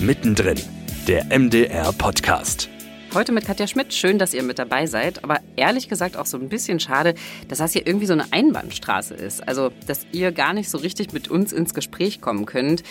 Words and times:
Mittendrin, 0.00 0.60
der 1.06 1.26
MDR-Podcast. 1.26 2.68
Heute 3.14 3.30
mit 3.30 3.46
Katja 3.46 3.68
Schmidt. 3.68 3.94
Schön, 3.94 4.18
dass 4.18 4.34
ihr 4.34 4.42
mit 4.42 4.58
dabei 4.58 4.86
seid. 4.86 5.22
Aber 5.22 5.38
ehrlich 5.54 5.88
gesagt 5.88 6.16
auch 6.16 6.26
so 6.26 6.36
ein 6.36 6.48
bisschen 6.48 6.80
schade, 6.80 7.14
dass 7.48 7.58
das 7.58 7.72
hier 7.72 7.86
irgendwie 7.86 8.06
so 8.06 8.12
eine 8.12 8.32
Einbahnstraße 8.32 9.14
ist. 9.14 9.46
Also, 9.46 9.70
dass 9.86 10.06
ihr 10.10 10.32
gar 10.32 10.52
nicht 10.52 10.68
so 10.68 10.78
richtig 10.78 11.12
mit 11.12 11.28
uns 11.28 11.52
ins 11.52 11.74
Gespräch 11.74 12.20
kommen 12.20 12.44
könnt. 12.44 12.82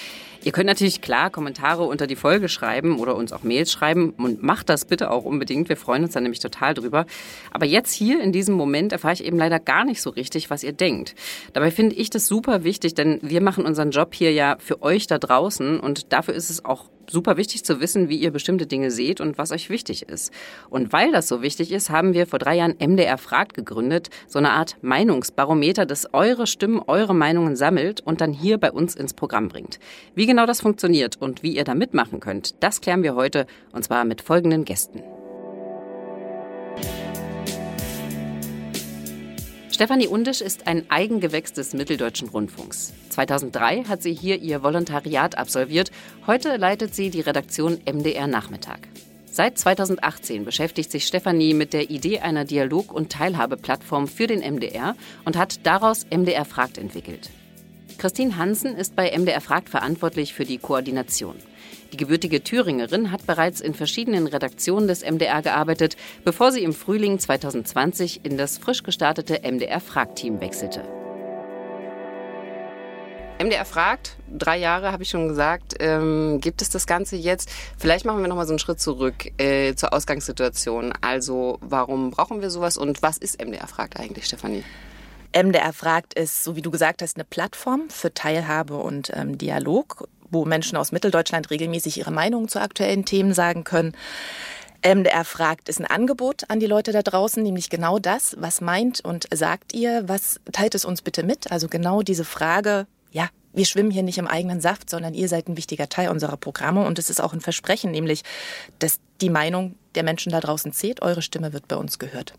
Ihr 0.43 0.51
könnt 0.51 0.67
natürlich 0.67 0.99
klar 0.99 1.29
Kommentare 1.29 1.83
unter 1.83 2.05
die 2.05 2.17
Folge 2.17 2.49
schreiben 2.49 2.99
oder 2.99 3.15
uns 3.15 3.31
auch 3.31 3.43
Mails 3.43 3.71
schreiben 3.71 4.09
und 4.17 4.43
macht 4.43 4.67
das 4.67 4.83
bitte 4.83 5.09
auch 5.09 5.23
unbedingt. 5.23 5.69
Wir 5.69 5.77
freuen 5.77 6.03
uns 6.03 6.13
dann 6.13 6.23
nämlich 6.23 6.41
total 6.41 6.73
drüber. 6.73 7.05
Aber 7.51 7.65
jetzt 7.65 7.93
hier 7.93 8.21
in 8.21 8.33
diesem 8.33 8.55
Moment 8.55 8.91
erfahre 8.91 9.13
ich 9.13 9.23
eben 9.23 9.37
leider 9.37 9.59
gar 9.59 9.85
nicht 9.85 10.01
so 10.01 10.09
richtig, 10.09 10.49
was 10.49 10.63
ihr 10.63 10.73
denkt. 10.73 11.15
Dabei 11.53 11.71
finde 11.71 11.95
ich 11.95 12.09
das 12.09 12.27
super 12.27 12.65
wichtig, 12.65 12.93
denn 12.93 13.19
wir 13.21 13.41
machen 13.41 13.65
unseren 13.65 13.91
Job 13.91 14.13
hier 14.13 14.33
ja 14.33 14.57
für 14.59 14.81
euch 14.81 15.07
da 15.07 15.17
draußen 15.17 15.79
und 15.79 16.11
dafür 16.11 16.33
ist 16.33 16.49
es 16.49 16.65
auch 16.65 16.89
super 17.09 17.37
wichtig 17.37 17.63
zu 17.63 17.79
wissen, 17.79 18.09
wie 18.09 18.17
ihr 18.17 18.31
bestimmte 18.31 18.65
Dinge 18.65 18.91
seht 18.91 19.21
und 19.21 19.37
was 19.37 19.51
euch 19.51 19.69
wichtig 19.69 20.03
ist. 20.09 20.31
Und 20.69 20.93
weil 20.93 21.11
das 21.11 21.27
so 21.27 21.41
wichtig 21.41 21.71
ist, 21.71 21.89
haben 21.89 22.13
wir 22.13 22.27
vor 22.27 22.39
drei 22.39 22.55
Jahren 22.55 22.75
MDR 22.79 23.17
Fragt 23.17 23.53
gegründet, 23.53 24.09
so 24.27 24.39
eine 24.39 24.51
Art 24.51 24.77
Meinungsbarometer, 24.81 25.85
das 25.85 26.13
eure 26.13 26.47
Stimmen, 26.47 26.81
eure 26.87 27.15
Meinungen 27.15 27.55
sammelt 27.55 28.01
und 28.01 28.21
dann 28.21 28.33
hier 28.33 28.57
bei 28.57 28.71
uns 28.71 28.95
ins 28.95 29.13
Programm 29.13 29.49
bringt. 29.49 29.79
Wie 30.15 30.25
genau 30.33 30.47
das 30.47 30.61
funktioniert 30.61 31.17
und 31.21 31.43
wie 31.43 31.55
ihr 31.55 31.63
da 31.63 31.75
mitmachen 31.75 32.19
könnt, 32.19 32.55
das 32.63 32.81
klären 32.81 33.03
wir 33.03 33.13
heute 33.13 33.45
und 33.71 33.83
zwar 33.83 34.03
mit 34.03 34.19
folgenden 34.19 34.65
Gästen. 34.65 35.03
Stefanie 39.69 40.07
Undisch 40.07 40.41
ist 40.41 40.65
ein 40.65 40.89
Eigengewächs 40.89 41.53
des 41.53 41.73
Mitteldeutschen 41.73 42.29
Rundfunks. 42.29 42.93
2003 43.09 43.83
hat 43.83 44.01
sie 44.01 44.13
hier 44.15 44.41
ihr 44.41 44.63
Volontariat 44.63 45.37
absolviert. 45.37 45.91
Heute 46.25 46.57
leitet 46.57 46.95
sie 46.95 47.11
die 47.11 47.21
Redaktion 47.21 47.79
MDR 47.85 48.25
Nachmittag. 48.25 48.87
Seit 49.31 49.59
2018 49.59 50.45
beschäftigt 50.45 50.89
sich 50.89 51.05
Stefanie 51.05 51.53
mit 51.53 51.73
der 51.73 51.91
Idee 51.91 52.21
einer 52.21 52.43
Dialog- 52.43 52.91
und 52.91 53.11
Teilhabeplattform 53.11 54.07
für 54.07 54.25
den 54.25 54.39
MDR 54.39 54.95
und 55.25 55.37
hat 55.37 55.63
daraus 55.67 56.07
MDR 56.09 56.45
Fragt 56.45 56.79
entwickelt. 56.79 57.29
Christine 57.97 58.37
Hansen 58.37 58.75
ist 58.75 58.95
bei 58.95 59.11
MDR 59.17 59.41
Fragt 59.41 59.69
verantwortlich 59.69 60.33
für 60.33 60.45
die 60.45 60.57
Koordination. 60.57 61.35
Die 61.91 61.97
gebürtige 61.97 62.43
Thüringerin 62.43 63.11
hat 63.11 63.27
bereits 63.27 63.61
in 63.61 63.73
verschiedenen 63.73 64.27
Redaktionen 64.27 64.87
des 64.87 65.03
MDR 65.03 65.41
gearbeitet, 65.41 65.95
bevor 66.23 66.51
sie 66.51 66.63
im 66.63 66.73
Frühling 66.73 67.19
2020 67.19 68.21
in 68.23 68.37
das 68.37 68.57
frisch 68.57 68.83
gestartete 68.83 69.41
MDR 69.43 69.79
Fragt-Team 69.79 70.41
wechselte. 70.41 70.83
MDR 73.39 73.65
fragt, 73.65 74.17
drei 74.31 74.57
Jahre 74.57 74.91
habe 74.91 75.03
ich 75.03 75.09
schon 75.09 75.27
gesagt, 75.27 75.75
ähm, 75.79 76.39
gibt 76.39 76.61
es 76.61 76.69
das 76.69 76.87
Ganze 76.87 77.15
jetzt? 77.15 77.49
Vielleicht 77.77 78.05
machen 78.05 78.21
wir 78.21 78.27
nochmal 78.27 78.45
so 78.45 78.53
einen 78.53 78.59
Schritt 78.59 78.79
zurück 78.79 79.31
äh, 79.37 79.75
zur 79.75 79.93
Ausgangssituation. 79.93 80.93
Also 81.01 81.57
warum 81.61 82.11
brauchen 82.11 82.41
wir 82.41 82.49
sowas 82.49 82.77
und 82.77 83.01
was 83.01 83.17
ist 83.17 83.43
MDR 83.43 83.67
fragt 83.67 83.99
eigentlich, 83.99 84.25
Stefanie? 84.25 84.63
MDR 85.35 85.73
fragt 85.73 86.13
ist, 86.13 86.43
so 86.43 86.55
wie 86.55 86.61
du 86.61 86.71
gesagt 86.71 87.01
hast, 87.01 87.17
eine 87.17 87.23
Plattform 87.23 87.89
für 87.89 88.13
Teilhabe 88.13 88.77
und 88.77 89.11
ähm, 89.13 89.37
Dialog, 89.37 90.07
wo 90.29 90.45
Menschen 90.45 90.77
aus 90.77 90.91
Mitteldeutschland 90.91 91.49
regelmäßig 91.49 91.97
ihre 91.97 92.11
Meinungen 92.11 92.47
zu 92.47 92.61
aktuellen 92.61 93.05
Themen 93.05 93.33
sagen 93.33 93.63
können. 93.63 93.93
MDR 94.85 95.23
fragt 95.23 95.69
ist 95.69 95.79
ein 95.79 95.85
Angebot 95.85 96.43
an 96.49 96.59
die 96.59 96.65
Leute 96.65 96.91
da 96.91 97.01
draußen, 97.01 97.41
nämlich 97.41 97.69
genau 97.69 97.99
das, 97.99 98.35
was 98.39 98.59
meint 98.59 98.99
und 98.99 99.27
sagt 99.33 99.73
ihr, 99.73 100.03
was 100.07 100.41
teilt 100.51 100.75
es 100.75 100.83
uns 100.83 101.01
bitte 101.01 101.23
mit? 101.23 101.51
Also 101.51 101.69
genau 101.69 102.01
diese 102.01 102.25
Frage, 102.25 102.85
ja, 103.11 103.29
wir 103.53 103.65
schwimmen 103.65 103.91
hier 103.91 104.03
nicht 104.03 104.17
im 104.17 104.27
eigenen 104.27 104.59
Saft, 104.59 104.89
sondern 104.89 105.13
ihr 105.13 105.29
seid 105.29 105.47
ein 105.47 105.55
wichtiger 105.55 105.87
Teil 105.87 106.09
unserer 106.09 106.37
Programme 106.37 106.85
und 106.85 106.99
es 106.99 107.09
ist 107.09 107.21
auch 107.21 107.33
ein 107.33 107.41
Versprechen, 107.41 107.91
nämlich, 107.91 108.23
dass 108.79 108.99
die 109.21 109.29
Meinung 109.29 109.75
der 109.95 110.03
Menschen 110.03 110.31
da 110.31 110.41
draußen 110.41 110.73
zählt, 110.73 111.01
eure 111.01 111.21
Stimme 111.21 111.53
wird 111.53 111.67
bei 111.67 111.77
uns 111.77 111.97
gehört. 111.97 112.33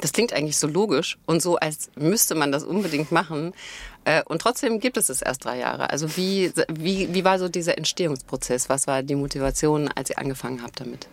Das 0.00 0.12
klingt 0.12 0.32
eigentlich 0.32 0.58
so 0.58 0.66
logisch 0.66 1.18
und 1.26 1.42
so, 1.42 1.56
als 1.56 1.90
müsste 1.96 2.34
man 2.34 2.52
das 2.52 2.64
unbedingt 2.64 3.12
machen. 3.12 3.52
Äh, 4.04 4.22
und 4.24 4.40
trotzdem 4.40 4.80
gibt 4.80 4.96
es 4.96 5.08
es 5.08 5.22
erst 5.22 5.44
drei 5.44 5.58
Jahre. 5.58 5.90
Also 5.90 6.16
wie, 6.16 6.52
wie, 6.72 7.12
wie 7.12 7.24
war 7.24 7.38
so 7.38 7.48
dieser 7.48 7.76
Entstehungsprozess? 7.76 8.68
Was 8.68 8.86
war 8.86 9.02
die 9.02 9.14
Motivation, 9.14 9.88
als 9.88 10.10
ihr 10.10 10.18
angefangen 10.18 10.62
habt 10.62 10.80
damit? 10.80 11.06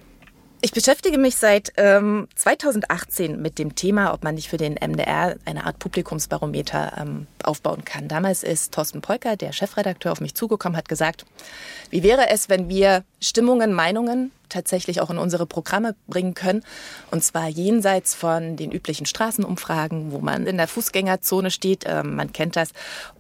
Ich 0.60 0.72
beschäftige 0.72 1.20
mich 1.20 1.36
seit 1.36 1.74
ähm, 1.78 2.28
2018 2.34 3.40
mit 3.40 3.60
dem 3.60 3.76
Thema, 3.76 4.12
ob 4.14 4.24
man 4.24 4.34
nicht 4.34 4.50
für 4.50 4.58
den 4.58 4.74
MDR 4.74 5.36
eine 5.46 5.66
Art 5.66 5.78
Publikumsbarometer 5.78 6.94
ähm, 7.00 7.28
aufbauen 7.44 7.86
kann. 7.86 8.08
Damals 8.08 8.42
ist 8.42 8.74
Thorsten 8.74 9.02
Polker, 9.02 9.36
der 9.36 9.54
Chefredakteur, 9.54 10.12
auf 10.12 10.20
mich 10.20 10.34
zugekommen, 10.34 10.76
hat 10.76 10.90
gesagt, 10.90 11.26
wie 11.92 12.02
wäre 12.02 12.30
es, 12.30 12.50
wenn 12.50 12.70
wir 12.70 13.04
Stimmungen, 13.22 13.72
Meinungen 13.72 14.32
tatsächlich 14.50 15.02
auch 15.02 15.10
in 15.10 15.18
unsere 15.18 15.46
Programme 15.46 15.96
bringen 16.08 16.34
können. 16.34 16.64
Und 17.12 17.24
zwar 17.24 17.48
jenseits 17.48 18.16
von 18.16 18.56
den 18.56 18.72
üblichen 18.72 19.06
Straßenumfragen, 19.06 20.12
wo 20.12 20.20
man 20.20 20.48
in 20.48 20.58
der 20.58 20.68
Fußgängerzone 20.68 21.52
steht. 21.52 21.84
Ähm, 21.86 22.16
man 22.16 22.34
kennt 22.34 22.56
das. 22.56 22.70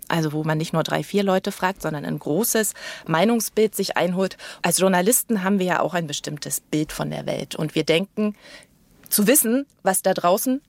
Also 0.09 0.31
wo 0.31 0.45
man 0.45 0.57
nicht 0.57 0.71
nur 0.71 0.83
drei, 0.83 1.03
vier 1.03 1.23
Leute 1.23 1.51
fragt, 1.51 1.81
sondern 1.81 2.05
ein 2.05 2.17
großes 2.17 2.73
Meinungsbild 3.07 3.75
sich 3.75 3.97
einholt. 3.97 4.37
Als 4.61 4.77
Journalisten 4.77 5.43
haben 5.43 5.59
wir 5.59 5.65
ja 5.65 5.79
auch 5.81 5.93
ein 5.93 6.07
bestimmtes 6.07 6.61
Bild 6.61 6.93
von 6.93 7.09
der 7.09 7.25
Welt. 7.25 7.55
Und 7.55 7.75
wir 7.75 7.83
denken, 7.83 8.33
zu 9.09 9.27
wissen, 9.27 9.65
was 9.83 10.01
da 10.01 10.13
draußen 10.13 10.61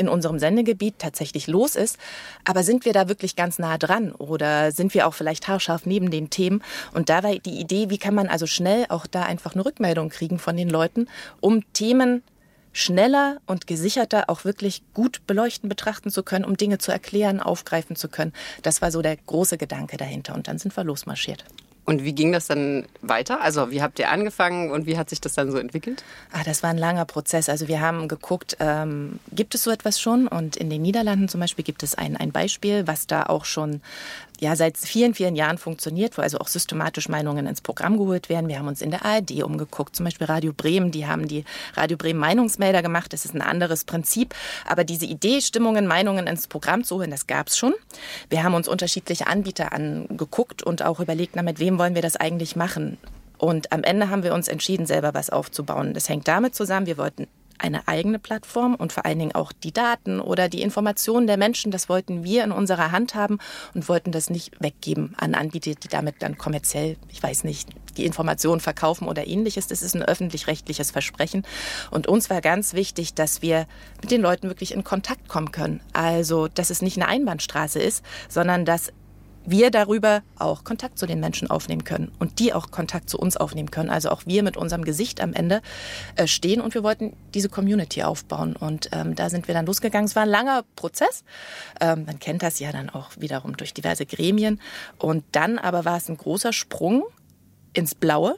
in 0.00 0.08
unserem 0.08 0.38
Sendegebiet 0.38 0.98
tatsächlich 0.98 1.46
los 1.46 1.76
ist. 1.76 1.98
Aber 2.44 2.64
sind 2.64 2.84
wir 2.84 2.92
da 2.92 3.08
wirklich 3.08 3.36
ganz 3.36 3.58
nah 3.58 3.78
dran 3.78 4.12
oder 4.12 4.72
sind 4.72 4.94
wir 4.94 5.06
auch 5.06 5.14
vielleicht 5.14 5.46
haarscharf 5.46 5.86
neben 5.86 6.10
den 6.10 6.30
Themen? 6.30 6.62
Und 6.92 7.08
da 7.08 7.22
war 7.22 7.34
die 7.34 7.60
Idee, 7.60 7.90
wie 7.90 7.98
kann 7.98 8.14
man 8.14 8.28
also 8.28 8.46
schnell 8.46 8.86
auch 8.88 9.06
da 9.06 9.22
einfach 9.22 9.54
eine 9.54 9.64
Rückmeldung 9.64 10.08
kriegen 10.08 10.38
von 10.38 10.56
den 10.56 10.68
Leuten, 10.68 11.06
um 11.40 11.62
Themen 11.72 12.22
schneller 12.72 13.38
und 13.46 13.66
gesicherter 13.66 14.30
auch 14.30 14.44
wirklich 14.44 14.82
gut 14.94 15.26
beleuchten, 15.26 15.68
betrachten 15.68 16.10
zu 16.10 16.22
können, 16.22 16.44
um 16.44 16.56
Dinge 16.56 16.78
zu 16.78 16.92
erklären, 16.92 17.40
aufgreifen 17.40 17.96
zu 17.96 18.08
können. 18.08 18.32
Das 18.62 18.80
war 18.80 18.90
so 18.90 19.02
der 19.02 19.16
große 19.16 19.58
Gedanke 19.58 19.96
dahinter. 19.96 20.34
Und 20.34 20.48
dann 20.48 20.58
sind 20.58 20.76
wir 20.76 20.84
losmarschiert. 20.84 21.44
Und 21.90 22.04
wie 22.04 22.12
ging 22.12 22.30
das 22.30 22.46
dann 22.46 22.86
weiter? 23.02 23.40
Also 23.40 23.72
wie 23.72 23.82
habt 23.82 23.98
ihr 23.98 24.12
angefangen 24.12 24.70
und 24.70 24.86
wie 24.86 24.96
hat 24.96 25.10
sich 25.10 25.20
das 25.20 25.34
dann 25.34 25.50
so 25.50 25.58
entwickelt? 25.58 26.04
Ah, 26.30 26.44
das 26.44 26.62
war 26.62 26.70
ein 26.70 26.78
langer 26.78 27.04
Prozess. 27.04 27.48
Also 27.48 27.66
wir 27.66 27.80
haben 27.80 28.06
geguckt, 28.06 28.56
ähm, 28.60 29.18
gibt 29.32 29.56
es 29.56 29.64
so 29.64 29.72
etwas 29.72 30.00
schon? 30.00 30.28
Und 30.28 30.54
in 30.54 30.70
den 30.70 30.82
Niederlanden 30.82 31.28
zum 31.28 31.40
Beispiel 31.40 31.64
gibt 31.64 31.82
es 31.82 31.96
ein, 31.96 32.16
ein 32.16 32.30
Beispiel, 32.30 32.86
was 32.86 33.08
da 33.08 33.24
auch 33.24 33.44
schon 33.44 33.80
ja 34.40 34.56
seit 34.56 34.76
vielen, 34.78 35.14
vielen 35.14 35.36
Jahren 35.36 35.58
funktioniert, 35.58 36.18
wo 36.18 36.22
also 36.22 36.38
auch 36.38 36.48
systematisch 36.48 37.08
Meinungen 37.08 37.46
ins 37.46 37.60
Programm 37.60 37.98
geholt 37.98 38.28
werden. 38.28 38.48
Wir 38.48 38.58
haben 38.58 38.68
uns 38.68 38.82
in 38.82 38.90
der 38.90 39.04
ARD 39.04 39.42
umgeguckt, 39.42 39.94
zum 39.94 40.04
Beispiel 40.04 40.26
Radio 40.26 40.52
Bremen, 40.52 40.90
die 40.90 41.06
haben 41.06 41.28
die 41.28 41.44
Radio 41.74 41.96
Bremen 41.96 42.18
Meinungsmelder 42.18 42.82
gemacht. 42.82 43.12
Das 43.12 43.24
ist 43.24 43.34
ein 43.34 43.42
anderes 43.42 43.84
Prinzip. 43.84 44.34
Aber 44.66 44.84
diese 44.84 45.06
Idee, 45.06 45.40
Stimmungen, 45.40 45.86
Meinungen 45.86 46.26
ins 46.26 46.48
Programm 46.48 46.84
zu 46.84 46.96
holen, 46.96 47.10
das 47.10 47.26
gab 47.26 47.48
es 47.48 47.58
schon. 47.58 47.74
Wir 48.28 48.42
haben 48.42 48.54
uns 48.54 48.66
unterschiedliche 48.66 49.26
Anbieter 49.26 49.72
angeguckt 49.72 50.62
und 50.62 50.82
auch 50.82 51.00
überlegt, 51.00 51.36
na, 51.36 51.42
mit 51.42 51.58
wem 51.58 51.78
wollen 51.78 51.94
wir 51.94 52.02
das 52.02 52.16
eigentlich 52.16 52.56
machen? 52.56 52.98
Und 53.36 53.72
am 53.72 53.82
Ende 53.84 54.10
haben 54.10 54.22
wir 54.22 54.34
uns 54.34 54.48
entschieden, 54.48 54.86
selber 54.86 55.14
was 55.14 55.30
aufzubauen. 55.30 55.94
Das 55.94 56.08
hängt 56.08 56.28
damit 56.28 56.54
zusammen, 56.54 56.86
wir 56.86 56.98
wollten 56.98 57.26
eine 57.60 57.86
eigene 57.88 58.18
Plattform 58.18 58.74
und 58.74 58.92
vor 58.92 59.04
allen 59.04 59.18
Dingen 59.18 59.34
auch 59.34 59.52
die 59.52 59.72
Daten 59.72 60.20
oder 60.20 60.48
die 60.48 60.62
Informationen 60.62 61.26
der 61.26 61.36
Menschen, 61.36 61.70
das 61.70 61.88
wollten 61.88 62.24
wir 62.24 62.44
in 62.44 62.52
unserer 62.52 62.90
Hand 62.92 63.14
haben 63.14 63.38
und 63.74 63.88
wollten 63.88 64.12
das 64.12 64.30
nicht 64.30 64.60
weggeben 64.60 65.14
an 65.18 65.34
Anbieter, 65.34 65.74
die 65.74 65.88
damit 65.88 66.16
dann 66.20 66.38
kommerziell, 66.38 66.96
ich 67.10 67.22
weiß 67.22 67.44
nicht, 67.44 67.68
die 67.96 68.06
Informationen 68.06 68.60
verkaufen 68.60 69.08
oder 69.08 69.26
ähnliches. 69.26 69.66
Das 69.66 69.82
ist 69.82 69.94
ein 69.94 70.02
öffentlich-rechtliches 70.02 70.90
Versprechen. 70.90 71.44
Und 71.90 72.06
uns 72.06 72.30
war 72.30 72.40
ganz 72.40 72.72
wichtig, 72.74 73.14
dass 73.14 73.42
wir 73.42 73.66
mit 74.00 74.10
den 74.10 74.22
Leuten 74.22 74.48
wirklich 74.48 74.72
in 74.72 74.84
Kontakt 74.84 75.28
kommen 75.28 75.52
können. 75.52 75.80
Also, 75.92 76.48
dass 76.48 76.70
es 76.70 76.82
nicht 76.82 76.96
eine 76.96 77.08
Einbahnstraße 77.08 77.80
ist, 77.80 78.04
sondern 78.28 78.64
dass 78.64 78.92
wir 79.50 79.70
darüber 79.70 80.22
auch 80.38 80.64
Kontakt 80.64 80.98
zu 80.98 81.06
den 81.06 81.20
Menschen 81.20 81.50
aufnehmen 81.50 81.84
können 81.84 82.12
und 82.18 82.38
die 82.38 82.52
auch 82.52 82.70
Kontakt 82.70 83.10
zu 83.10 83.18
uns 83.18 83.36
aufnehmen 83.36 83.70
können. 83.70 83.90
Also 83.90 84.10
auch 84.10 84.22
wir 84.26 84.42
mit 84.42 84.56
unserem 84.56 84.84
Gesicht 84.84 85.20
am 85.20 85.32
Ende 85.32 85.62
äh, 86.16 86.26
stehen 86.26 86.60
und 86.60 86.74
wir 86.74 86.82
wollten 86.82 87.16
diese 87.34 87.48
Community 87.48 88.02
aufbauen. 88.02 88.56
Und 88.56 88.90
ähm, 88.92 89.14
da 89.14 89.30
sind 89.30 89.48
wir 89.48 89.54
dann 89.54 89.66
losgegangen. 89.66 90.06
Es 90.06 90.16
war 90.16 90.22
ein 90.24 90.28
langer 90.28 90.64
Prozess. 90.76 91.24
Ähm, 91.80 92.04
man 92.06 92.18
kennt 92.18 92.42
das 92.42 92.58
ja 92.58 92.72
dann 92.72 92.90
auch 92.90 93.10
wiederum 93.18 93.56
durch 93.56 93.74
diverse 93.74 94.06
Gremien. 94.06 94.60
Und 94.98 95.24
dann 95.32 95.58
aber 95.58 95.84
war 95.84 95.96
es 95.96 96.08
ein 96.08 96.16
großer 96.16 96.52
Sprung 96.52 97.04
ins 97.72 97.94
Blaue. 97.94 98.36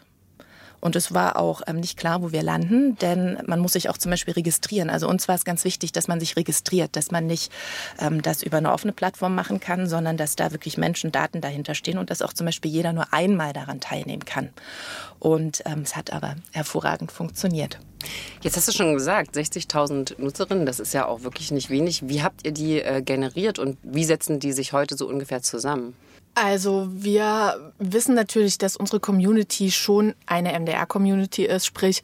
Und 0.82 0.96
es 0.96 1.14
war 1.14 1.36
auch 1.36 1.62
ähm, 1.68 1.76
nicht 1.76 1.96
klar, 1.96 2.22
wo 2.22 2.32
wir 2.32 2.42
landen, 2.42 2.96
denn 2.96 3.38
man 3.46 3.60
muss 3.60 3.74
sich 3.74 3.88
auch 3.88 3.96
zum 3.96 4.10
Beispiel 4.10 4.34
registrieren. 4.34 4.90
Also 4.90 5.08
uns 5.08 5.28
war 5.28 5.36
es 5.36 5.44
ganz 5.44 5.64
wichtig, 5.64 5.92
dass 5.92 6.08
man 6.08 6.18
sich 6.18 6.34
registriert, 6.34 6.96
dass 6.96 7.12
man 7.12 7.24
nicht 7.24 7.52
ähm, 8.00 8.20
das 8.20 8.42
über 8.42 8.56
eine 8.56 8.72
offene 8.72 8.92
Plattform 8.92 9.36
machen 9.36 9.60
kann, 9.60 9.88
sondern 9.88 10.16
dass 10.16 10.34
da 10.34 10.50
wirklich 10.50 10.78
Menschen, 10.78 11.12
Daten 11.12 11.40
dahinter 11.40 11.76
stehen 11.76 11.98
und 11.98 12.10
dass 12.10 12.20
auch 12.20 12.32
zum 12.32 12.46
Beispiel 12.46 12.72
jeder 12.72 12.92
nur 12.92 13.12
einmal 13.12 13.52
daran 13.52 13.78
teilnehmen 13.80 14.24
kann. 14.24 14.50
Und 15.20 15.62
ähm, 15.66 15.82
es 15.82 15.94
hat 15.94 16.12
aber 16.12 16.34
hervorragend 16.50 17.12
funktioniert. 17.12 17.78
Jetzt 18.40 18.56
hast 18.56 18.66
du 18.66 18.72
schon 18.72 18.94
gesagt, 18.94 19.36
60.000 19.36 20.20
Nutzerinnen, 20.20 20.66
das 20.66 20.80
ist 20.80 20.92
ja 20.94 21.06
auch 21.06 21.22
wirklich 21.22 21.52
nicht 21.52 21.70
wenig. 21.70 22.08
Wie 22.08 22.24
habt 22.24 22.44
ihr 22.44 22.50
die 22.50 22.82
äh, 22.82 23.02
generiert 23.02 23.60
und 23.60 23.78
wie 23.84 24.04
setzen 24.04 24.40
die 24.40 24.52
sich 24.52 24.72
heute 24.72 24.96
so 24.96 25.06
ungefähr 25.06 25.42
zusammen? 25.42 25.94
Also 26.34 26.88
wir 26.90 27.72
wissen 27.78 28.14
natürlich, 28.14 28.56
dass 28.56 28.76
unsere 28.76 29.00
Community 29.00 29.70
schon 29.70 30.14
eine 30.26 30.58
MDR-Community 30.58 31.44
ist, 31.44 31.66
sprich 31.66 32.02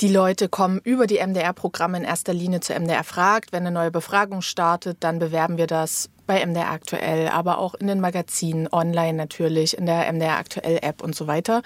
die 0.00 0.08
Leute 0.08 0.48
kommen 0.48 0.80
über 0.82 1.06
die 1.06 1.18
MDR-Programme 1.18 1.98
in 1.98 2.04
erster 2.04 2.32
Linie 2.32 2.60
zu 2.60 2.72
MDR 2.72 3.04
fragt. 3.04 3.52
Wenn 3.52 3.66
eine 3.66 3.70
neue 3.70 3.90
Befragung 3.90 4.40
startet, 4.40 4.98
dann 5.00 5.18
bewerben 5.18 5.58
wir 5.58 5.66
das 5.66 6.08
bei 6.26 6.46
MDR 6.46 6.70
aktuell, 6.70 7.28
aber 7.28 7.58
auch 7.58 7.74
in 7.74 7.88
den 7.88 8.00
Magazinen, 8.00 8.68
online 8.70 9.14
natürlich, 9.14 9.76
in 9.76 9.84
der 9.84 10.10
MDR 10.10 10.38
aktuell 10.38 10.78
App 10.80 11.02
und 11.02 11.14
so 11.14 11.26
weiter. 11.26 11.60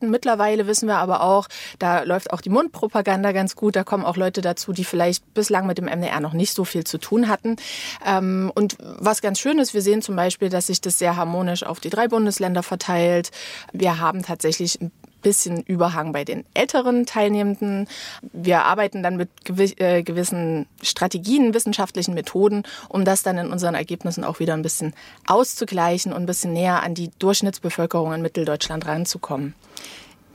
Mittlerweile 0.00 0.68
wissen 0.68 0.86
wir 0.86 0.98
aber 0.98 1.22
auch, 1.22 1.48
da 1.80 2.04
läuft 2.04 2.32
auch 2.32 2.40
die 2.40 2.48
Mundpropaganda 2.48 3.32
ganz 3.32 3.56
gut. 3.56 3.74
Da 3.74 3.82
kommen 3.82 4.04
auch 4.04 4.16
Leute 4.16 4.42
dazu, 4.42 4.72
die 4.72 4.84
vielleicht 4.84 5.34
bislang 5.34 5.66
mit 5.66 5.76
dem 5.76 5.86
MDR 5.86 6.20
noch 6.20 6.34
nicht 6.34 6.54
so 6.54 6.64
viel 6.64 6.84
zu 6.84 6.98
tun 6.98 7.28
hatten. 7.28 7.56
Ähm, 8.06 8.52
und 8.54 8.76
was 8.80 9.22
ganz 9.22 9.40
schön 9.40 9.58
ist, 9.58 9.74
wir 9.74 9.82
sehen 9.82 10.02
zum 10.02 10.14
Beispiel, 10.16 10.48
dass 10.48 10.68
sich 10.68 10.80
das 10.80 10.98
sehr 10.98 11.16
harmonisch 11.16 11.64
auf 11.64 11.80
die 11.80 11.90
drei 11.90 12.06
Bundesländer 12.06 12.62
verteilt. 12.62 13.32
Wir 13.72 13.98
haben 13.98 14.22
tatsächlich 14.22 14.78
bisschen 15.26 15.60
Überhang 15.62 16.12
bei 16.12 16.22
den 16.24 16.44
älteren 16.54 17.04
Teilnehmenden. 17.04 17.88
Wir 18.32 18.62
arbeiten 18.62 19.02
dann 19.02 19.16
mit 19.16 19.28
äh, 19.80 20.04
gewissen 20.04 20.66
Strategien, 20.80 21.52
wissenschaftlichen 21.52 22.14
Methoden, 22.14 22.62
um 22.88 23.04
das 23.04 23.24
dann 23.24 23.36
in 23.36 23.50
unseren 23.50 23.74
Ergebnissen 23.74 24.22
auch 24.22 24.38
wieder 24.38 24.54
ein 24.54 24.62
bisschen 24.62 24.94
auszugleichen 25.26 26.12
und 26.12 26.22
ein 26.22 26.26
bisschen 26.26 26.52
näher 26.52 26.84
an 26.84 26.94
die 26.94 27.10
Durchschnittsbevölkerung 27.18 28.12
in 28.14 28.22
Mitteldeutschland 28.22 28.86
ranzukommen. 28.86 29.54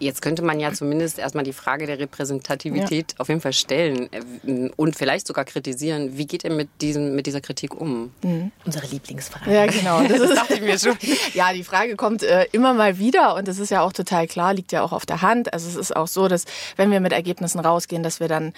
Jetzt 0.02 0.24
könnte 0.24 0.42
man 0.42 0.60
ja 0.60 0.74
zumindest 0.74 1.20
erstmal 1.20 1.44
die 1.44 1.54
Frage 1.54 1.86
der 1.86 2.00
Repräsentativität 2.00 3.12
ja. 3.12 3.20
auf 3.20 3.30
jeden 3.30 3.40
Fall 3.40 3.54
stellen 3.54 4.10
äh, 4.12 4.70
und 4.76 4.96
vielleicht 4.96 5.28
sogar 5.28 5.46
kritisieren. 5.46 6.18
Wie 6.18 6.26
geht 6.26 6.44
ihr 6.44 6.52
mit, 6.52 6.70
diesem, 6.82 7.16
mit 7.16 7.28
dieser 7.28 7.40
Kritik 7.40 7.80
um? 7.80 8.12
Mhm. 8.24 8.52
Unsere 8.66 8.88
Lieblingsfrage. 8.88 9.54
Ja, 9.54 9.68
genau. 9.68 10.02
Das, 10.02 10.20
ist, 10.20 10.36
dachte 10.36 10.56
ich 10.56 10.62
mir 10.62 10.80
schon. 10.80 10.98
Ja, 11.36 11.54
die 11.54 11.64
Frage 11.64 11.96
kommt 11.96 12.24
äh, 12.24 12.48
immer 12.52 12.74
mal 12.74 12.98
wieder 12.98 13.36
und 13.36 13.48
das 13.48 13.60
ist 13.60 13.70
ja 13.70 13.82
auch 13.82 13.94
total 13.94 14.26
klar, 14.26 14.56
liegt 14.56 14.72
ja 14.72 14.82
auch 14.82 14.92
auf 14.92 15.06
der 15.06 15.22
Hand. 15.22 15.54
Also 15.54 15.70
es 15.70 15.76
ist 15.76 15.96
auch 15.96 16.08
so, 16.08 16.28
dass 16.28 16.46
wenn 16.78 16.90
wir 16.90 17.00
mit 17.00 17.14
Ergebnissen 17.14 17.60
rausgehen, 17.60 18.02
dass 18.02 18.20
wir 18.20 18.28
dann 18.28 18.54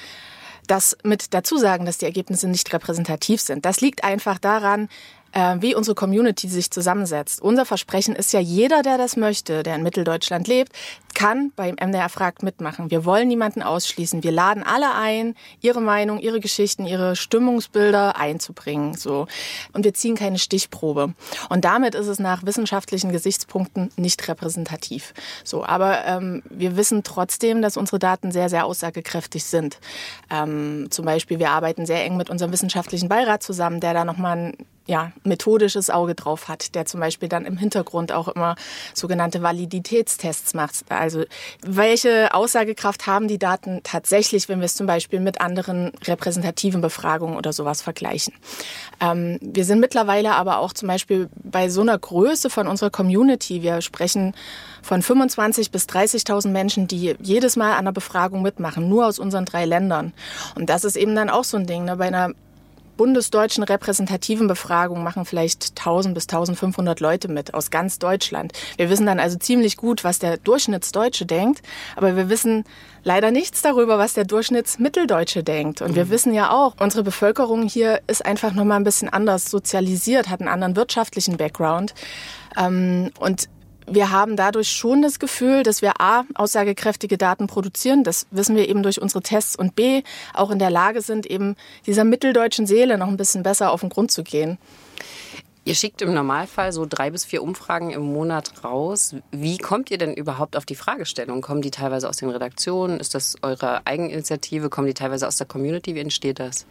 das 0.68 0.98
mit 1.04 1.34
dazu 1.34 1.58
sagen, 1.58 1.86
dass 1.86 1.98
die 1.98 2.06
Ergebnisse 2.06 2.48
nicht 2.48 2.72
repräsentativ 2.72 3.42
sind. 3.42 3.66
Das 3.66 3.82
liegt 3.82 4.06
einfach 4.06 4.40
daran, 4.40 4.88
äh, 5.34 5.58
wie 5.60 5.76
unsere 5.76 5.96
Community 5.96 6.48
sich 6.48 6.72
zusammensetzt. 6.72 7.42
Unser 7.42 7.66
Versprechen 7.66 8.16
ist 8.16 8.34
ja, 8.34 8.40
jeder, 8.40 8.82
der 8.82 8.98
das 8.98 9.18
möchte, 9.18 9.64
der 9.64 9.76
in 9.76 9.84
Mitteldeutschland 9.84 10.48
lebt, 10.48 10.72
kann 11.14 11.52
beim 11.56 11.76
MDR 11.76 12.10
Fragt 12.10 12.44
mitmachen. 12.44 12.90
Wir 12.90 13.06
wollen 13.06 13.28
niemanden 13.28 13.62
ausschließen. 13.62 14.24
Wir 14.24 14.32
laden 14.32 14.64
alle 14.64 14.94
ein, 14.96 15.36
ihre 15.62 15.82
Meinung, 15.82 16.20
ihre 16.20 16.40
Geschichten, 16.40 16.86
ihre 16.86 17.16
Stimmungsbilder 17.16 18.18
einzubringen. 18.18 18.96
So. 18.96 19.28
Und 19.74 19.86
wir 19.86 19.94
ziehen 19.94 20.16
keine 20.16 20.40
Stichprobe. 20.40 21.14
Und 21.50 21.66
damit 21.66 21.96
ist 21.96 22.08
es 22.08 22.20
nach 22.20 22.46
wissenschaftlichen 22.46 23.12
Gesichtspunkten 23.12 23.92
nicht 23.96 24.28
repräsentativ. 24.28 25.14
So, 25.44 25.64
aber 25.64 26.06
ähm, 26.06 26.44
wir 26.50 26.78
wissen 26.78 27.04
trotzdem, 27.04 27.62
dass 27.62 27.78
unsere 27.78 28.00
Daten 28.00 28.32
sehr, 28.32 28.50
sehr 28.50 28.66
aussagekräftig 28.66 29.44
sind. 29.44 29.80
Ähm, 30.30 30.88
zum 30.90 31.06
Beispiel, 31.06 31.40
wir 31.40 31.52
arbeiten 31.52 31.86
sehr 31.86 32.04
eng 32.04 32.18
mit 32.18 32.30
unserem 32.30 32.52
wissenschaftlichen 32.52 33.10
Beirat 33.10 33.44
zusammen, 33.44 33.80
der 33.80 33.94
da 33.94 34.06
nochmal 34.06 34.38
ein 34.38 34.58
ja, 34.86 35.12
methodisches 35.24 35.90
Auge 35.90 36.14
drauf 36.14 36.50
hat, 36.50 36.76
der 36.76 36.86
zum 36.86 37.00
Beispiel 37.00 37.30
dann 37.30 37.46
im 37.46 37.58
Hintergrund 37.58 38.12
auch 38.12 38.28
immer 38.28 38.56
sogenannte 38.94 39.42
Validitätstests 39.42 40.54
macht. 40.54 40.84
Also 40.90 41.24
welche 41.62 42.34
Aussagekraft 42.34 43.08
haben 43.08 43.28
die 43.28 43.40
Daten 43.40 43.80
tatsächlich, 43.84 44.50
wenn 44.50 44.60
wir 44.60 44.66
es 44.66 44.76
zum 44.76 44.86
Beispiel 44.86 45.22
mit 45.22 45.40
anderen 45.40 45.92
repräsentativen 46.04 46.82
Befragungen 46.82 47.38
oder 47.38 47.54
sowas 47.54 47.82
vergleichen. 47.82 48.34
Ähm, 49.00 49.40
wir 49.42 49.64
sind 49.64 49.80
mittlerweile 49.80 50.34
aber 50.34 50.60
auch 50.60 50.74
zum 50.74 50.90
Beispiel 50.90 51.30
bei 51.36 51.70
so 51.70 51.82
einer 51.82 51.98
Größe 51.98 52.50
von 52.50 52.68
unserer 52.68 52.90
Community, 52.90 53.62
wir 53.62 53.82
sprechen 53.82 54.34
von 54.82 55.02
25 55.02 55.72
bis 55.72 55.86
30.000 55.86 56.50
Menschen, 56.50 56.88
die 56.88 57.16
jedes 57.22 57.56
Mal 57.56 57.72
an 57.72 57.80
einer 57.80 57.94
Befragung 57.94 58.42
mitmachen, 58.42 58.90
nur 58.90 59.08
aus 59.08 59.18
unseren 59.18 59.46
drei 59.46 59.64
Ländern. 59.64 60.12
Und 60.56 60.70
das 60.70 60.84
ist 60.84 60.98
eben 60.98 61.16
dann 61.16 61.30
auch 61.30 61.46
so 61.46 61.56
ein 61.56 61.66
Ding. 61.66 61.86
Ne? 61.86 61.96
Bei 61.96 62.08
einer 62.08 62.32
bundesdeutschen 62.98 63.64
repräsentativen 63.64 64.48
Befragung 64.48 65.04
machen 65.04 65.26
vielleicht 65.26 65.72
1000 65.72 66.14
bis 66.14 66.24
1500 66.24 67.00
Leute 67.00 67.28
mit 67.28 67.54
aus 67.54 67.72
ganz 67.72 68.00
Deutschland. 68.00 68.54
Wir 68.78 68.90
wissen 68.90 69.06
dann 69.06 69.20
also 69.20 69.38
ziemlich 69.38 69.78
gut, 69.78 70.04
was 70.04 70.20
der 70.20 70.38
Durchschnittsdeutsche 70.38 71.26
denkt, 71.26 71.62
aber 71.96 72.16
wir 72.16 72.30
wissen 72.30 72.64
leider 73.04 73.32
nichts 73.32 73.62
darüber, 73.62 73.98
was 73.98 74.14
der 74.14 74.26
Durchschnittsmitteldeutsche 74.26 75.44
denkt. 75.44 75.82
Und 75.82 75.96
wir 75.96 76.06
mhm. 76.06 76.10
wissen 76.10 76.34
ja 76.34 76.52
auch, 76.52 76.76
unsere 76.80 77.04
Bevölkerung 77.04 77.64
hier 77.64 78.02
ist 78.08 78.26
einfach 78.26 78.54
noch 78.54 78.66
mal 78.66 78.78
ein 78.78 78.84
bisschen 78.84 79.10
anders 79.10 79.50
sozialisiert, 79.50 80.30
hat 80.30 80.40
einen 80.40 80.50
anderen 80.50 80.76
wirtschaftlichen 80.76 81.38
Background. 81.38 81.94
Ähm, 82.58 83.12
und 83.20 83.50
wir 83.88 84.12
haben 84.12 84.36
dadurch 84.36 84.70
schon 84.70 85.02
das 85.02 85.20
Gefühl, 85.20 85.64
dass 85.64 85.82
wir 85.82 86.00
A, 86.00 86.24
aussagekräftige 86.36 87.18
Daten 87.18 87.48
produzieren, 87.48 88.04
das 88.04 88.28
wissen 88.32 88.56
wir 88.56 88.70
eben 88.70 88.84
durch 88.84 89.02
unsere 89.02 89.22
Tests, 89.22 89.56
und 89.56 89.76
B, 89.76 90.04
auch 90.34 90.52
in 90.52 90.60
der 90.60 90.70
Lage 90.70 91.02
sind, 91.02 91.26
eben 91.26 91.56
dieser 91.86 92.04
mitteldeutschen 92.04 92.66
Seele 92.66 92.98
noch 92.98 93.08
ein 93.08 93.18
bisschen 93.18 93.44
besser 93.44 93.72
auf 93.72 93.82
den 93.82 93.90
Grund 93.90 94.12
zu 94.12 94.24
gehen. 94.24 94.58
Ihr 95.66 95.76
schickt 95.76 96.02
im 96.02 96.14
Normalfall 96.14 96.74
so 96.74 96.86
drei 96.86 97.10
bis 97.10 97.24
vier 97.24 97.42
Umfragen 97.42 97.92
im 97.92 98.02
Monat 98.02 98.66
raus. 98.66 99.16
Wie 99.32 99.58
kommt 99.58 99.92
ihr 99.92 99.98
denn 99.98 100.14
überhaupt 100.14 100.58
auf 100.58 100.66
die 100.66 100.76
Fragestellung? 100.76 101.42
Kommen 101.42 101.62
die 101.62 101.72
teilweise 101.72 102.10
aus 102.10 102.18
den 102.18 102.30
Redaktionen? 102.30 103.00
Ist 103.00 103.16
das 103.16 103.38
eure 103.42 103.88
Eigeninitiative? 103.88 104.70
Kommen 104.70 104.88
die 104.88 104.94
teilweise 104.94 105.26
aus 105.26 105.38
der 105.38 105.48
Community? 105.48 105.96
Wie 105.96 106.02
entsteht 106.02 106.40
das? 106.40 106.66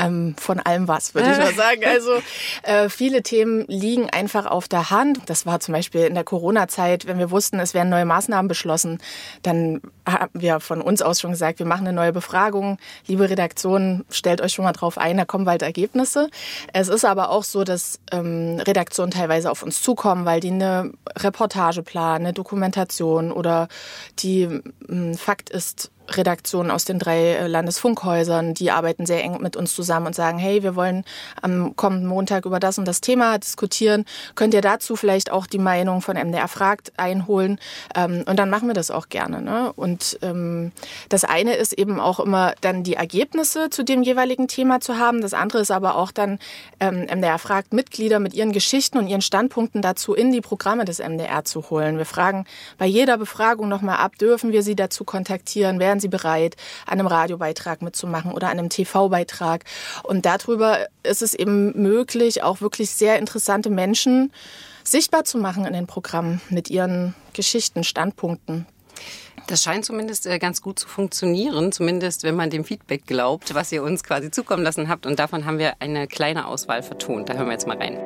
Ähm, 0.00 0.34
von 0.38 0.60
allem 0.60 0.88
was, 0.88 1.14
würde 1.14 1.30
ich 1.30 1.38
mal 1.38 1.54
sagen. 1.54 1.82
Also 1.90 2.22
äh, 2.62 2.88
viele 2.88 3.22
Themen 3.22 3.64
liegen 3.66 4.08
einfach 4.10 4.46
auf 4.46 4.68
der 4.68 4.90
Hand. 4.90 5.18
Das 5.26 5.44
war 5.44 5.60
zum 5.60 5.74
Beispiel 5.74 6.02
in 6.02 6.14
der 6.14 6.24
Corona-Zeit, 6.24 7.06
wenn 7.06 7.18
wir 7.18 7.30
wussten, 7.30 7.58
es 7.58 7.74
werden 7.74 7.88
neue 7.88 8.04
Maßnahmen 8.04 8.48
beschlossen, 8.48 8.98
dann 9.42 9.80
haben 10.06 10.40
wir 10.40 10.60
von 10.60 10.80
uns 10.80 11.02
aus 11.02 11.20
schon 11.20 11.32
gesagt, 11.32 11.58
wir 11.58 11.66
machen 11.66 11.86
eine 11.86 11.94
neue 11.94 12.12
Befragung. 12.12 12.78
Liebe 13.06 13.28
Redaktion, 13.28 14.04
stellt 14.10 14.40
euch 14.40 14.52
schon 14.52 14.64
mal 14.64 14.72
drauf 14.72 14.98
ein, 14.98 15.16
da 15.16 15.24
kommen 15.24 15.44
bald 15.44 15.62
Ergebnisse. 15.62 16.28
Es 16.72 16.88
ist 16.88 17.04
aber 17.04 17.30
auch 17.30 17.44
so, 17.44 17.64
dass 17.64 18.00
ähm, 18.12 18.60
Redaktionen 18.60 19.10
teilweise 19.10 19.50
auf 19.50 19.62
uns 19.62 19.82
zukommen, 19.82 20.24
weil 20.24 20.40
die 20.40 20.50
eine 20.50 20.92
Reportage 21.18 21.82
planen, 21.82 22.26
eine 22.26 22.32
Dokumentation 22.32 23.32
oder 23.32 23.68
die 24.18 24.62
ähm, 24.88 25.14
Fakt 25.14 25.50
ist, 25.50 25.90
Redaktionen 26.16 26.70
aus 26.70 26.84
den 26.84 26.98
drei 26.98 27.34
äh, 27.34 27.46
Landesfunkhäusern, 27.46 28.54
die 28.54 28.70
arbeiten 28.70 29.06
sehr 29.06 29.22
eng 29.22 29.40
mit 29.40 29.56
uns 29.56 29.74
zusammen 29.74 30.06
und 30.06 30.14
sagen, 30.14 30.38
hey, 30.38 30.62
wir 30.62 30.76
wollen 30.76 31.04
am 31.40 31.76
kommenden 31.76 32.08
Montag 32.08 32.44
über 32.44 32.60
das 32.60 32.78
und 32.78 32.86
das 32.86 33.00
Thema 33.00 33.38
diskutieren. 33.38 34.04
Könnt 34.34 34.54
ihr 34.54 34.60
dazu 34.60 34.96
vielleicht 34.96 35.30
auch 35.30 35.46
die 35.46 35.58
Meinung 35.58 36.02
von 36.02 36.16
MDR 36.16 36.48
fragt 36.48 36.92
einholen? 36.96 37.58
Ähm, 37.94 38.24
und 38.26 38.38
dann 38.38 38.50
machen 38.50 38.68
wir 38.68 38.74
das 38.74 38.90
auch 38.90 39.08
gerne. 39.08 39.40
Ne? 39.40 39.72
Und 39.74 40.18
ähm, 40.22 40.72
das 41.08 41.24
eine 41.24 41.54
ist 41.54 41.72
eben 41.72 42.00
auch 42.00 42.20
immer 42.20 42.54
dann 42.60 42.82
die 42.82 42.94
Ergebnisse 42.94 43.70
zu 43.70 43.84
dem 43.84 44.02
jeweiligen 44.02 44.48
Thema 44.48 44.80
zu 44.80 44.98
haben. 44.98 45.20
Das 45.20 45.34
andere 45.34 45.60
ist 45.60 45.70
aber 45.70 45.96
auch 45.96 46.10
dann 46.10 46.38
ähm, 46.80 47.06
MDR 47.06 47.38
fragt 47.38 47.72
Mitglieder 47.72 48.18
mit 48.18 48.34
ihren 48.34 48.52
Geschichten 48.52 48.98
und 48.98 49.06
ihren 49.06 49.22
Standpunkten 49.22 49.82
dazu 49.82 50.14
in 50.14 50.32
die 50.32 50.40
Programme 50.40 50.84
des 50.84 50.98
MDR 50.98 51.44
zu 51.44 51.70
holen. 51.70 51.98
Wir 51.98 52.06
fragen 52.06 52.46
bei 52.78 52.86
jeder 52.86 53.18
Befragung 53.18 53.68
nochmal 53.68 53.98
ab, 53.98 54.18
dürfen 54.18 54.52
wir 54.52 54.62
sie 54.62 54.76
dazu 54.76 55.04
kontaktieren? 55.04 55.78
Werden 55.78 55.99
wären 56.00 56.02
sie 56.02 56.08
bereit, 56.08 56.56
an 56.86 56.98
einem 56.98 57.06
Radiobeitrag 57.06 57.82
mitzumachen 57.82 58.32
oder 58.32 58.48
an 58.48 58.58
einem 58.58 58.68
TV-Beitrag. 58.68 59.64
Und 60.02 60.26
darüber 60.26 60.86
ist 61.02 61.22
es 61.22 61.34
eben 61.34 61.80
möglich, 61.80 62.42
auch 62.42 62.60
wirklich 62.60 62.90
sehr 62.90 63.18
interessante 63.18 63.70
Menschen 63.70 64.32
sichtbar 64.82 65.24
zu 65.24 65.38
machen 65.38 65.66
in 65.66 65.74
den 65.74 65.86
Programmen 65.86 66.40
mit 66.48 66.70
ihren 66.70 67.14
Geschichten, 67.34 67.84
Standpunkten. 67.84 68.66
Das 69.46 69.62
scheint 69.62 69.84
zumindest 69.84 70.26
äh, 70.26 70.38
ganz 70.38 70.62
gut 70.62 70.78
zu 70.78 70.86
funktionieren, 70.86 71.72
zumindest 71.72 72.24
wenn 72.24 72.36
man 72.36 72.50
dem 72.50 72.64
Feedback 72.64 73.06
glaubt, 73.06 73.54
was 73.54 73.72
ihr 73.72 73.82
uns 73.82 74.04
quasi 74.04 74.30
zukommen 74.30 74.62
lassen 74.62 74.88
habt. 74.88 75.06
Und 75.06 75.18
davon 75.18 75.44
haben 75.44 75.58
wir 75.58 75.74
eine 75.80 76.06
kleine 76.06 76.46
Auswahl 76.46 76.82
vertont. 76.82 77.28
Da 77.28 77.34
hören 77.34 77.46
wir 77.46 77.52
jetzt 77.52 77.66
mal 77.66 77.76
rein. 77.76 77.98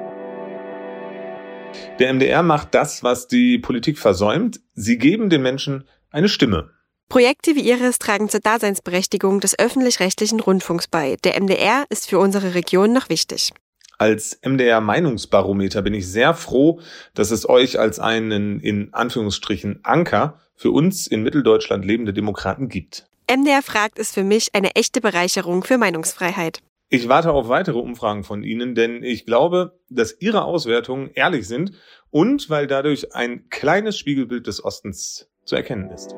Der 1.99 2.15
MDR 2.15 2.43
macht 2.43 2.75
das, 2.75 3.03
was 3.03 3.27
die 3.27 3.59
Politik 3.59 3.99
versäumt. 3.99 4.61
Sie 4.75 4.97
geben 4.97 5.29
den 5.29 5.43
Menschen 5.43 5.85
eine 6.11 6.29
Stimme. 6.29 6.74
Projekte 7.09 7.55
wie 7.55 7.61
Ihres 7.61 7.99
tragen 7.99 8.29
zur 8.29 8.41
Daseinsberechtigung 8.41 9.41
des 9.41 9.59
öffentlich-rechtlichen 9.59 10.41
Rundfunks 10.41 10.89
bei. 10.89 11.17
Der 11.25 11.41
MDR 11.41 11.85
ist 11.89 12.09
für 12.09 12.19
unsere 12.19 12.55
Region 12.55 12.93
noch 12.93 13.09
wichtig. 13.09 13.53
Als 13.99 14.39
MDR 14.45 14.81
Meinungsbarometer 14.81 15.83
bin 15.83 15.95
ich 15.95 16.09
sehr 16.09 16.35
froh, 16.35 16.81
dass 17.15 17.31
es 17.31 17.49
euch 17.49 17.79
als 17.79 18.01
einen 18.01 18.61
in 18.61 18.93
Anführungsstrichen 18.93 19.81
Anker 19.85 20.41
für 20.57 20.71
uns 20.71 21.07
in 21.07 21.23
Mitteldeutschland 21.23 21.85
lebende 21.85 22.13
Demokraten 22.13 22.69
gibt. 22.69 23.07
MDR 23.31 23.63
fragt 23.63 23.99
ist 23.99 24.15
für 24.15 24.25
mich 24.25 24.55
eine 24.55 24.75
echte 24.75 25.01
Bereicherung 25.01 25.65
für 25.65 25.79
Meinungsfreiheit. 25.79 26.61
Ich 26.91 27.09
warte 27.09 27.33
auf 27.33 27.49
weitere 27.49 27.79
Umfragen 27.79 28.25
von 28.25 28.43
Ihnen, 28.43 28.75
denn 28.75 29.03
ich 29.03 29.25
glaube, 29.25 29.79
dass 29.89 30.21
Ihre 30.21 30.45
Auswertungen 30.45 31.11
ehrlich 31.15 31.49
sind 31.49 31.73
und 32.11 32.51
weil 32.51 32.67
dadurch 32.67 33.15
ein 33.15 33.49
kleines 33.49 33.99
Spiegelbild 33.99 34.47
des 34.47 34.63
Ostens 34.63 35.29
zu 35.45 35.57
erkennen 35.57 35.91
ist. 35.91 36.15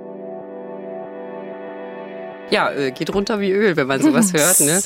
Ja, 2.50 2.70
äh, 2.70 2.92
geht 2.92 3.12
runter 3.12 3.40
wie 3.40 3.50
Öl, 3.50 3.76
wenn 3.76 3.86
man 3.86 4.00
sowas 4.00 4.32
hört. 4.32 4.60
Ne? 4.60 4.80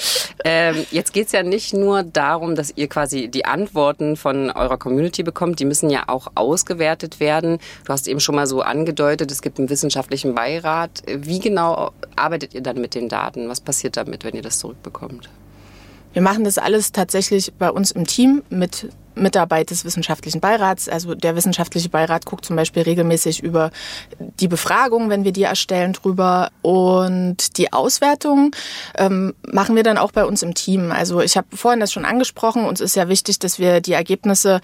Ähm, 0.45 0.87
jetzt 0.91 1.13
geht's 1.13 1.33
ja 1.33 1.43
nicht 1.43 1.75
nur 1.75 2.03
darum, 2.03 2.55
dass 2.55 2.73
ihr 2.75 2.89
quasi 2.89 3.29
die 3.29 3.45
Antworten 3.45 4.17
von 4.17 4.51
eurer 4.51 4.79
Community 4.79 5.23
bekommt, 5.23 5.61
die 5.61 5.65
müssen 5.65 5.91
ja 5.91 6.05
auch 6.07 6.29
ausgewertet 6.35 7.21
werden. 7.21 7.59
Du 7.85 7.93
hast 7.93 8.09
eben 8.09 8.21
schon 8.21 8.35
mal 8.35 8.47
so 8.47 8.63
angedeutet, 8.63 9.31
es 9.31 9.43
gibt 9.43 9.59
einen 9.59 9.69
wissenschaftlichen 9.69 10.35
Beirat. 10.35 11.03
Wie 11.07 11.41
genau 11.41 11.93
arbeitet 12.17 12.55
ihr 12.55 12.63
dann 12.63 12.81
mit 12.81 12.95
den 12.95 13.09
Daten? 13.09 13.49
Was 13.49 13.61
passiert 13.61 13.97
damit, 13.97 14.25
wenn 14.25 14.35
ihr 14.35 14.43
das 14.43 14.59
zurückbekommt? 14.59 15.29
Wir 16.13 16.23
machen 16.23 16.45
das 16.45 16.59
alles 16.59 16.91
tatsächlich 16.93 17.53
bei 17.59 17.71
uns 17.71 17.93
im 17.93 18.07
Team 18.07 18.43
mit 18.51 18.89
Mitarbeit 19.21 19.71
des 19.71 19.85
wissenschaftlichen 19.85 20.41
Beirats. 20.41 20.89
Also 20.89 21.15
der 21.15 21.37
wissenschaftliche 21.37 21.89
Beirat 21.89 22.27
guckt 22.27 22.45
zum 22.45 22.57
Beispiel 22.57 22.83
regelmäßig 22.83 23.43
über 23.43 23.71
die 24.19 24.49
Befragung, 24.49 25.11
wenn 25.11 25.25
wir 25.25 25.33
die 25.33 25.45
erstellen, 25.45 25.93
drüber. 25.93 26.51
Und 26.63 27.57
die 27.59 27.73
Auswertung 27.73 28.55
ähm, 28.97 29.35
machen 29.47 29.77
wir 29.77 29.83
dann 29.83 29.99
auch 29.99 30.13
bei 30.13 30.25
uns 30.25 30.43
im 30.43 30.55
Team. 30.55 30.93
Also 30.93 31.21
ich 31.21 31.37
habe 31.37 31.49
vorhin 31.55 31.81
das 31.81 31.93
schon 31.93 32.05
angesprochen. 32.05 32.65
Uns 32.65 32.81
ist 32.81 32.97
ja 32.97 33.09
wichtig, 33.09 33.39
dass 33.39 33.59
wir 33.59 33.81
die 33.81 33.93
Ergebnisse 33.93 34.61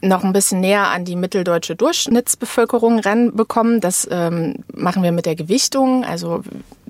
noch 0.00 0.24
ein 0.24 0.32
bisschen 0.32 0.60
näher 0.60 0.88
an 0.88 1.04
die 1.04 1.16
mitteldeutsche 1.16 1.76
Durchschnittsbevölkerung 1.76 2.98
ranbekommen. 2.98 3.80
Das 3.80 4.08
ähm, 4.10 4.56
machen 4.74 5.02
wir 5.02 5.12
mit 5.12 5.26
der 5.26 5.34
Gewichtung. 5.34 6.04
Also 6.04 6.42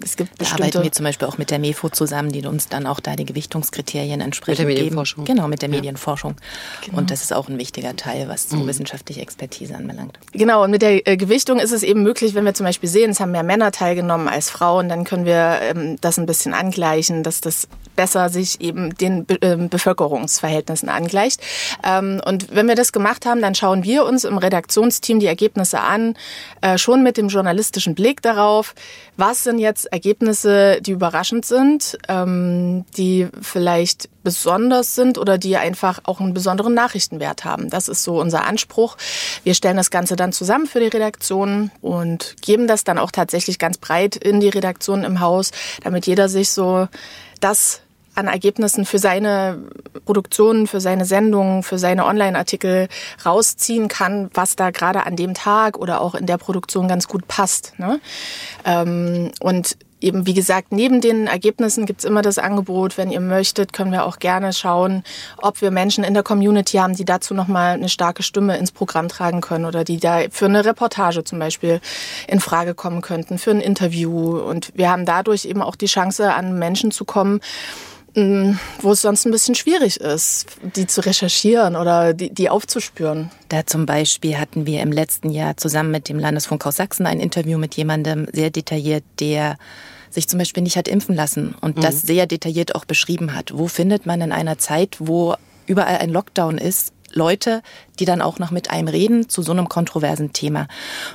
es 0.04 0.16
gibt 0.16 0.38
bestimmte... 0.38 0.62
Da 0.62 0.68
arbeiten 0.68 0.82
wir 0.84 0.92
zum 0.92 1.04
Beispiel 1.04 1.28
auch 1.28 1.38
mit 1.38 1.50
der 1.50 1.58
MEFO 1.58 1.88
zusammen, 1.88 2.30
die 2.30 2.46
uns 2.46 2.68
dann 2.68 2.86
auch 2.86 3.00
da 3.00 3.16
die 3.16 3.24
Gewichtungskriterien 3.24 4.20
entsprechend 4.20 4.66
Mit 4.66 4.76
der 4.76 4.82
Medienforschung. 4.84 5.24
Geben. 5.24 5.36
Genau, 5.36 5.48
mit 5.48 5.62
der 5.62 5.68
Medienforschung. 5.68 6.36
Genau. 6.84 6.98
Und 6.98 7.10
das 7.10 7.22
ist 7.22 7.32
auch 7.32 7.48
ein 7.48 7.58
wichtiger 7.58 7.96
Teil, 7.96 8.28
was 8.28 8.48
so 8.48 8.56
mhm. 8.56 8.66
wissenschaftliche 8.66 9.20
Expertise 9.20 9.74
anbelangt. 9.74 10.18
Genau, 10.32 10.64
und 10.64 10.70
mit 10.70 10.82
der 10.82 11.06
äh, 11.06 11.16
Gewichtung 11.16 11.58
ist 11.58 11.72
es 11.72 11.82
eben 11.82 12.02
möglich, 12.02 12.34
wenn 12.34 12.44
wir 12.44 12.54
zum 12.54 12.64
Beispiel 12.64 12.88
sehen, 12.88 13.10
es 13.10 13.20
haben 13.20 13.32
mehr 13.32 13.42
Männer 13.42 13.72
teilgenommen 13.72 14.28
als 14.28 14.50
Frauen, 14.50 14.88
dann 14.88 15.04
können 15.04 15.24
wir 15.24 15.58
ähm, 15.62 15.96
das 16.00 16.18
ein 16.18 16.26
bisschen 16.26 16.54
angleichen, 16.54 17.22
dass 17.22 17.40
das 17.40 17.68
besser 17.96 18.28
sich 18.28 18.60
eben 18.60 18.96
den 18.96 19.26
Be 19.26 19.42
äh, 19.42 19.56
Bevölkerungsverhältnissen 19.56 20.88
angleicht. 20.88 21.40
Ähm, 21.82 22.20
und 22.24 22.54
wenn 22.54 22.68
wir 22.68 22.76
das 22.76 22.92
gemacht 22.92 23.26
haben, 23.26 23.42
dann 23.42 23.56
schauen 23.56 23.82
wir 23.82 24.04
uns 24.04 24.24
im 24.24 24.38
Redaktionsteam 24.38 25.18
die 25.18 25.26
Ergebnisse 25.26 25.80
an, 25.80 26.14
äh, 26.60 26.78
schon 26.78 27.02
mit 27.02 27.16
dem 27.16 27.26
journalistischen 27.26 27.96
Blick 27.96 28.22
darauf, 28.22 28.74
was 29.16 29.42
sind 29.42 29.58
jetzt 29.58 29.87
Ergebnisse, 29.90 30.80
die 30.80 30.92
überraschend 30.92 31.44
sind, 31.44 31.98
ähm, 32.08 32.84
die 32.96 33.28
vielleicht 33.40 34.08
besonders 34.22 34.94
sind 34.94 35.18
oder 35.18 35.38
die 35.38 35.56
einfach 35.56 36.00
auch 36.04 36.20
einen 36.20 36.34
besonderen 36.34 36.74
Nachrichtenwert 36.74 37.44
haben. 37.44 37.70
Das 37.70 37.88
ist 37.88 38.02
so 38.02 38.20
unser 38.20 38.44
Anspruch. 38.44 38.96
Wir 39.44 39.54
stellen 39.54 39.76
das 39.76 39.90
Ganze 39.90 40.16
dann 40.16 40.32
zusammen 40.32 40.66
für 40.66 40.80
die 40.80 40.88
Redaktion 40.88 41.70
und 41.80 42.36
geben 42.42 42.66
das 42.66 42.84
dann 42.84 42.98
auch 42.98 43.10
tatsächlich 43.10 43.58
ganz 43.58 43.78
breit 43.78 44.16
in 44.16 44.40
die 44.40 44.48
Redaktion 44.48 45.04
im 45.04 45.20
Haus, 45.20 45.50
damit 45.82 46.06
jeder 46.06 46.28
sich 46.28 46.50
so 46.50 46.88
das 47.40 47.80
an 48.18 48.26
Ergebnissen 48.26 48.84
für 48.84 48.98
seine 48.98 49.58
Produktionen, 50.04 50.66
für 50.66 50.80
seine 50.80 51.04
Sendungen, 51.04 51.62
für 51.62 51.78
seine 51.78 52.04
Online-Artikel 52.04 52.88
rausziehen 53.24 53.88
kann, 53.88 54.30
was 54.34 54.56
da 54.56 54.70
gerade 54.70 55.06
an 55.06 55.16
dem 55.16 55.34
Tag 55.34 55.78
oder 55.78 56.00
auch 56.00 56.14
in 56.14 56.26
der 56.26 56.36
Produktion 56.36 56.88
ganz 56.88 57.08
gut 57.08 57.28
passt. 57.28 57.78
Ne? 57.78 58.00
Ähm, 58.64 59.30
und 59.40 59.76
eben, 60.00 60.26
wie 60.26 60.34
gesagt, 60.34 60.72
neben 60.72 61.00
den 61.00 61.26
Ergebnissen 61.26 61.86
gibt's 61.86 62.04
immer 62.04 62.22
das 62.22 62.38
Angebot, 62.38 62.98
wenn 62.98 63.10
ihr 63.10 63.20
möchtet, 63.20 63.72
können 63.72 63.92
wir 63.92 64.04
auch 64.04 64.18
gerne 64.18 64.52
schauen, 64.52 65.02
ob 65.38 65.60
wir 65.60 65.70
Menschen 65.70 66.04
in 66.04 66.14
der 66.14 66.22
Community 66.22 66.76
haben, 66.76 66.94
die 66.94 67.04
dazu 67.04 67.34
nochmal 67.34 67.74
eine 67.74 67.88
starke 67.88 68.22
Stimme 68.22 68.56
ins 68.56 68.72
Programm 68.72 69.08
tragen 69.08 69.40
können 69.40 69.64
oder 69.64 69.84
die 69.84 69.98
da 69.98 70.22
für 70.30 70.46
eine 70.46 70.64
Reportage 70.64 71.24
zum 71.24 71.38
Beispiel 71.38 71.80
in 72.26 72.40
Frage 72.40 72.74
kommen 72.74 73.00
könnten, 73.00 73.38
für 73.38 73.50
ein 73.50 73.60
Interview. 73.60 74.38
Und 74.38 74.72
wir 74.74 74.90
haben 74.90 75.04
dadurch 75.04 75.44
eben 75.44 75.62
auch 75.62 75.76
die 75.76 75.86
Chance, 75.86 76.32
an 76.32 76.58
Menschen 76.58 76.90
zu 76.90 77.04
kommen, 77.04 77.40
wo 78.14 78.92
es 78.92 79.02
sonst 79.02 79.26
ein 79.26 79.32
bisschen 79.32 79.54
schwierig 79.54 79.98
ist, 80.00 80.46
die 80.76 80.86
zu 80.86 81.04
recherchieren 81.04 81.76
oder 81.76 82.14
die, 82.14 82.30
die 82.30 82.50
aufzuspüren. 82.50 83.30
Da 83.48 83.66
zum 83.66 83.86
Beispiel 83.86 84.38
hatten 84.38 84.66
wir 84.66 84.80
im 84.82 84.92
letzten 84.92 85.30
Jahr 85.30 85.56
zusammen 85.56 85.90
mit 85.90 86.08
dem 86.08 86.18
Landesfunkhaus 86.18 86.76
Sachsen 86.76 87.06
ein 87.06 87.20
Interview 87.20 87.58
mit 87.58 87.74
jemandem 87.76 88.26
sehr 88.32 88.50
detailliert, 88.50 89.04
der 89.20 89.56
sich 90.10 90.28
zum 90.28 90.38
Beispiel 90.38 90.62
nicht 90.62 90.76
hat 90.76 90.88
impfen 90.88 91.14
lassen 91.14 91.54
und 91.60 91.76
mhm. 91.76 91.80
das 91.82 92.02
sehr 92.02 92.26
detailliert 92.26 92.74
auch 92.74 92.84
beschrieben 92.84 93.34
hat. 93.34 93.56
Wo 93.56 93.68
findet 93.68 94.06
man 94.06 94.20
in 94.20 94.32
einer 94.32 94.58
Zeit, 94.58 94.96
wo 94.98 95.34
überall 95.66 95.98
ein 95.98 96.10
Lockdown 96.10 96.58
ist, 96.58 96.92
Leute, 97.12 97.62
die 97.98 98.04
dann 98.04 98.22
auch 98.22 98.38
noch 98.38 98.50
mit 98.50 98.70
einem 98.70 98.88
reden 98.88 99.28
zu 99.28 99.42
so 99.42 99.52
einem 99.52 99.68
kontroversen 99.68 100.32
Thema. 100.32 100.68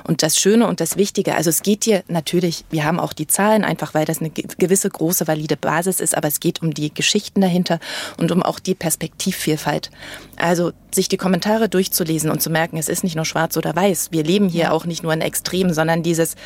Und 0.06 0.22
das 0.22 0.38
Schöne 0.38 0.66
und 0.66 0.80
das 0.80 0.96
Wichtige, 0.96 1.34
also 1.34 1.50
es 1.50 1.62
geht 1.62 1.84
hier 1.84 2.02
natürlich, 2.08 2.64
wir 2.70 2.84
haben 2.84 3.00
auch 3.00 3.12
die 3.12 3.26
Zahlen, 3.26 3.64
einfach 3.64 3.94
weil 3.94 4.04
das 4.04 4.20
eine 4.20 4.30
gewisse 4.30 4.90
große 4.90 5.26
valide 5.26 5.56
Basis 5.56 6.00
ist, 6.00 6.16
aber 6.16 6.28
es 6.28 6.40
geht 6.40 6.62
um 6.62 6.74
die 6.74 6.92
Geschichten 6.92 7.40
dahinter 7.40 7.78
und 8.18 8.32
um 8.32 8.42
auch 8.42 8.58
die 8.58 8.74
Perspektivvielfalt. 8.74 9.90
Also 10.36 10.72
sich 10.92 11.08
die 11.08 11.16
Kommentare 11.16 11.68
durchzulesen 11.68 12.30
und 12.30 12.42
zu 12.42 12.50
merken, 12.50 12.76
es 12.76 12.88
ist 12.88 13.04
nicht 13.04 13.16
nur 13.16 13.24
schwarz 13.24 13.56
oder 13.56 13.74
weiß. 13.74 14.12
Wir 14.12 14.24
leben 14.24 14.48
hier 14.48 14.72
auch 14.72 14.84
nicht 14.84 15.02
nur 15.02 15.12
in 15.12 15.20
Extremen, 15.20 15.74
sondern 15.74 16.02
dieses 16.02 16.36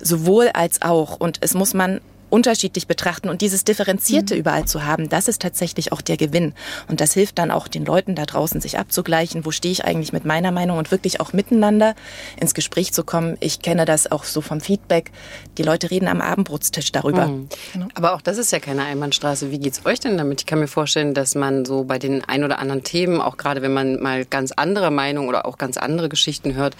sowohl 0.00 0.50
als 0.50 0.82
auch. 0.82 1.18
Und 1.18 1.38
es 1.40 1.54
muss 1.54 1.74
man 1.74 2.00
unterschiedlich 2.30 2.86
betrachten 2.86 3.28
und 3.28 3.40
dieses 3.40 3.64
Differenzierte 3.64 4.34
mhm. 4.34 4.40
überall 4.40 4.64
zu 4.64 4.84
haben, 4.84 5.08
das 5.08 5.28
ist 5.28 5.42
tatsächlich 5.42 5.92
auch 5.92 6.00
der 6.00 6.16
Gewinn. 6.16 6.54
Und 6.88 7.00
das 7.00 7.14
hilft 7.14 7.38
dann 7.38 7.50
auch 7.50 7.68
den 7.68 7.84
Leuten 7.84 8.14
da 8.14 8.26
draußen, 8.26 8.60
sich 8.60 8.78
abzugleichen, 8.78 9.44
wo 9.44 9.50
stehe 9.50 9.72
ich 9.72 9.84
eigentlich 9.84 10.12
mit 10.12 10.24
meiner 10.24 10.52
Meinung 10.52 10.78
und 10.78 10.90
wirklich 10.90 11.20
auch 11.20 11.32
miteinander 11.32 11.94
ins 12.40 12.54
Gespräch 12.54 12.92
zu 12.92 13.04
kommen. 13.04 13.36
Ich 13.40 13.60
kenne 13.60 13.84
das 13.84 14.10
auch 14.10 14.24
so 14.24 14.40
vom 14.40 14.60
Feedback. 14.60 15.10
Die 15.56 15.62
Leute 15.62 15.90
reden 15.90 16.08
am 16.08 16.20
Abendbrotstisch 16.20 16.92
darüber. 16.92 17.28
Mhm. 17.28 17.48
Genau. 17.72 17.86
Aber 17.94 18.14
auch 18.14 18.20
das 18.20 18.38
ist 18.38 18.52
ja 18.52 18.60
keine 18.60 18.84
Einbahnstraße. 18.84 19.50
Wie 19.50 19.58
geht's 19.58 19.84
euch 19.86 20.00
denn 20.00 20.18
damit? 20.18 20.40
Ich 20.40 20.46
kann 20.46 20.58
mir 20.58 20.68
vorstellen, 20.68 21.14
dass 21.14 21.34
man 21.34 21.64
so 21.64 21.84
bei 21.84 21.98
den 21.98 22.24
ein 22.24 22.44
oder 22.44 22.58
anderen 22.58 22.82
Themen, 22.82 23.20
auch 23.20 23.36
gerade 23.36 23.62
wenn 23.62 23.72
man 23.72 24.00
mal 24.00 24.24
ganz 24.24 24.52
andere 24.52 24.90
Meinung 24.90 25.28
oder 25.28 25.46
auch 25.46 25.58
ganz 25.58 25.76
andere 25.76 26.08
Geschichten 26.08 26.54
hört, 26.54 26.76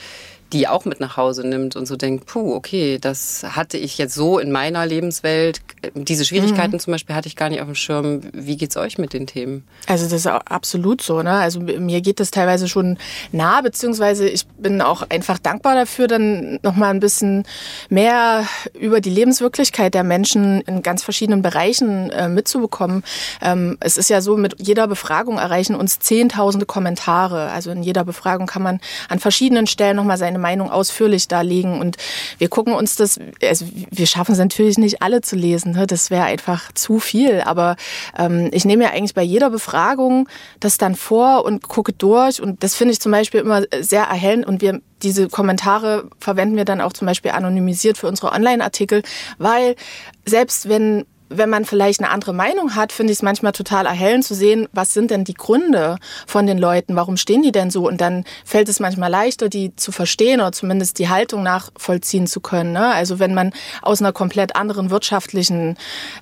die 0.53 0.67
auch 0.67 0.85
mit 0.85 0.99
nach 1.01 1.17
Hause 1.17 1.47
nimmt 1.47 1.77
und 1.77 1.87
so 1.87 1.97
denkt, 1.97 2.27
puh, 2.27 2.55
okay, 2.55 2.99
das 2.99 3.45
hatte 3.45 3.77
ich 3.77 3.99
jetzt 3.99 4.15
so 4.15 4.39
in 4.39 4.51
meiner 4.51 4.87
Lebenswelt. 4.87 5.61
Diese 5.95 6.25
Schwierigkeiten 6.25 6.77
mhm. 6.77 6.81
zum 6.81 6.93
Beispiel 6.93 7.15
hatte 7.15 7.29
ich 7.29 7.37
gar 7.37 7.51
nicht 7.51 7.61
auf 7.61 7.67
dem 7.67 7.75
Schirm. 7.75 8.23
Wie 8.33 8.57
geht's 8.57 8.77
euch 8.77 8.97
mit 8.97 9.13
den 9.13 9.27
Themen? 9.27 9.65
Also 9.87 10.05
das 10.05 10.13
ist 10.15 10.27
absolut 10.27 11.03
so. 11.03 11.23
Ne? 11.23 11.33
Also 11.33 11.61
mir 11.61 12.01
geht 12.01 12.19
das 12.19 12.31
teilweise 12.31 12.67
schon 12.67 12.97
nah, 13.31 13.61
beziehungsweise 13.61 14.27
ich 14.27 14.47
bin 14.47 14.81
auch 14.81 15.03
einfach 15.11 15.39
dankbar 15.39 15.75
dafür, 15.75 16.07
dann 16.07 16.59
nochmal 16.63 16.91
ein 16.91 17.01
bisschen 17.01 17.45
mehr 17.91 18.45
über 18.79 19.01
die 19.01 19.11
Lebenswirklichkeit 19.11 19.93
der 19.93 20.05
Menschen 20.05 20.63
in 20.63 20.83
ganz 20.83 21.03
verschiedenen 21.03 21.43
Bereichen 21.43 22.11
äh, 22.11 22.29
mitzubekommen. 22.29 23.05
Ähm, 23.43 23.77
es 23.81 23.99
ist 23.99 24.09
ja 24.09 24.23
so, 24.23 24.37
mit 24.39 24.57
jeder 24.59 24.89
Befragung 24.89 25.37
erreichen 25.37 25.75
uns 25.75 25.99
zehntausende 25.99 26.65
Kommentare. 26.65 27.51
Also 27.51 27.71
in 27.71 27.83
jeder 27.83 28.05
Befragung 28.05 28.47
kann 28.47 28.63
man 28.63 28.81
an 29.11 29.19
verschiedenen 29.19 29.67
Stellen 29.67 29.97
nochmal 29.97 30.17
seine 30.17 30.38
seine 30.39 30.43
Meinung 30.43 30.71
ausführlich 30.71 31.29
darlegen. 31.29 31.81
Und 31.81 31.97
wir 32.39 32.49
gucken 32.49 32.75
uns 32.75 32.97
das, 32.97 33.19
also 33.43 33.67
wir 33.91 34.07
schaffen 34.07 34.33
es 34.33 34.39
natürlich 34.39 34.79
nicht 34.79 35.03
alle 35.03 35.21
zu 35.21 35.37
lesen, 35.37 35.73
ne? 35.73 35.87
das 35.87 36.11
wäre 36.11 36.25
einfach 36.25 36.73
zu 36.73 36.99
viel. 37.01 37.43
Aber 37.43 37.77
ähm, 38.17 38.49
ich 38.53 38.65
nehme 38.65 38.85
ja 38.85 38.91
eigentlich 38.91 39.15
bei 39.15 39.23
jeder 39.23 39.51
Befragung 39.51 40.29
das 40.61 40.79
dann 40.79 40.95
vor 40.95 41.45
und 41.45 41.69
gucke 41.69 41.93
durch. 41.93 42.41
Und 42.41 42.63
das 42.63 42.75
finde 42.75 42.93
ich 42.93 43.01
zum 43.01 43.13
Beispiel 43.13 43.41
immer 43.41 43.63
sehr 43.81 44.05
erhellend. 44.05 44.47
Und 44.47 44.63
wir 44.63 44.81
diese 45.03 45.29
Kommentare 45.29 46.09
verwenden 46.19 46.57
wir 46.57 46.65
dann 46.65 46.81
auch 46.81 46.93
zum 46.93 47.07
Beispiel 47.07 47.31
anonymisiert 47.31 47.99
für 47.99 48.09
unsere 48.09 48.33
Online-Artikel, 48.33 49.03
weil 49.39 49.77
selbst 50.25 50.69
wenn 50.69 51.05
wenn 51.31 51.51
man 51.51 51.65
vielleicht 51.65 52.01
eine 52.01 52.11
andere 52.11 52.33
Meinung 52.33 52.75
hat, 52.75 52.93
finde 52.93 53.13
ich 53.13 53.19
es 53.19 53.23
manchmal 53.23 53.53
total 53.53 53.87
erhellend 53.87 54.25
zu 54.25 54.35
sehen, 54.35 54.69
was 54.73 54.95
sind 54.95 55.11
denn 55.11 55.25
die 55.25 55.35
Gründe 55.35 55.99
von 56.27 56.47
den 56.47 56.59
Leuten, 56.59 56.97
warum 56.97 57.17
stehen 57.17 57.43
die 57.43 57.53
denn 57.53 57.71
so? 57.71 57.87
Und 57.87 58.01
dann 58.01 58.25
fällt 58.45 58.69
es 58.69 58.81
manchmal 58.81 59.11
leichter, 59.11 59.49
die 59.49 59.75
zu 59.77 59.93
verstehen 59.93 60.41
oder 60.41 60.53
zumindest 60.53 60.99
die 60.99 61.09
Haltung 61.09 61.43
nachvollziehen 61.43 62.27
zu 62.27 62.41
können. 62.41 62.73
Ne? 62.73 62.93
Also 62.95 63.19
wenn 63.19 63.35
man 63.35 63.53
aus 63.83 64.01
einer 64.01 64.13
komplett 64.13 64.57
anderen 64.57 64.91
wirtschaftlichen 64.91 65.77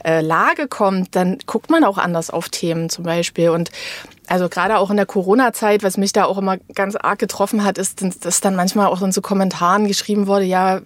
äh, 0.05 0.21
Lage 0.21 0.69
kommt, 0.69 1.15
dann 1.15 1.39
guckt 1.47 1.71
man 1.71 1.85
auch 1.85 1.99
anders 1.99 2.31
auf 2.31 2.49
Themen 2.49 2.91
zum 2.91 3.05
Beispiel. 3.05 3.51
Und 3.51 3.71
also 4.27 4.49
gerade 4.49 4.79
auch 4.79 4.91
in 4.91 4.97
der 4.97 5.07
Corona-Zeit, 5.07 5.83
was 5.83 5.97
mich 5.97 6.13
da 6.13 6.25
auch 6.25 6.39
immer 6.39 6.57
ganz 6.75 6.97
arg 6.97 7.19
getroffen 7.19 7.65
hat, 7.65 7.79
ist, 7.79 8.03
dass 8.25 8.41
dann 8.41 8.57
manchmal 8.57 8.87
auch 8.87 9.03
in 9.03 9.13
so 9.13 9.21
Kommentaren 9.21 9.87
geschrieben 9.87 10.27
wurde, 10.27 10.45
ja, 10.45 10.81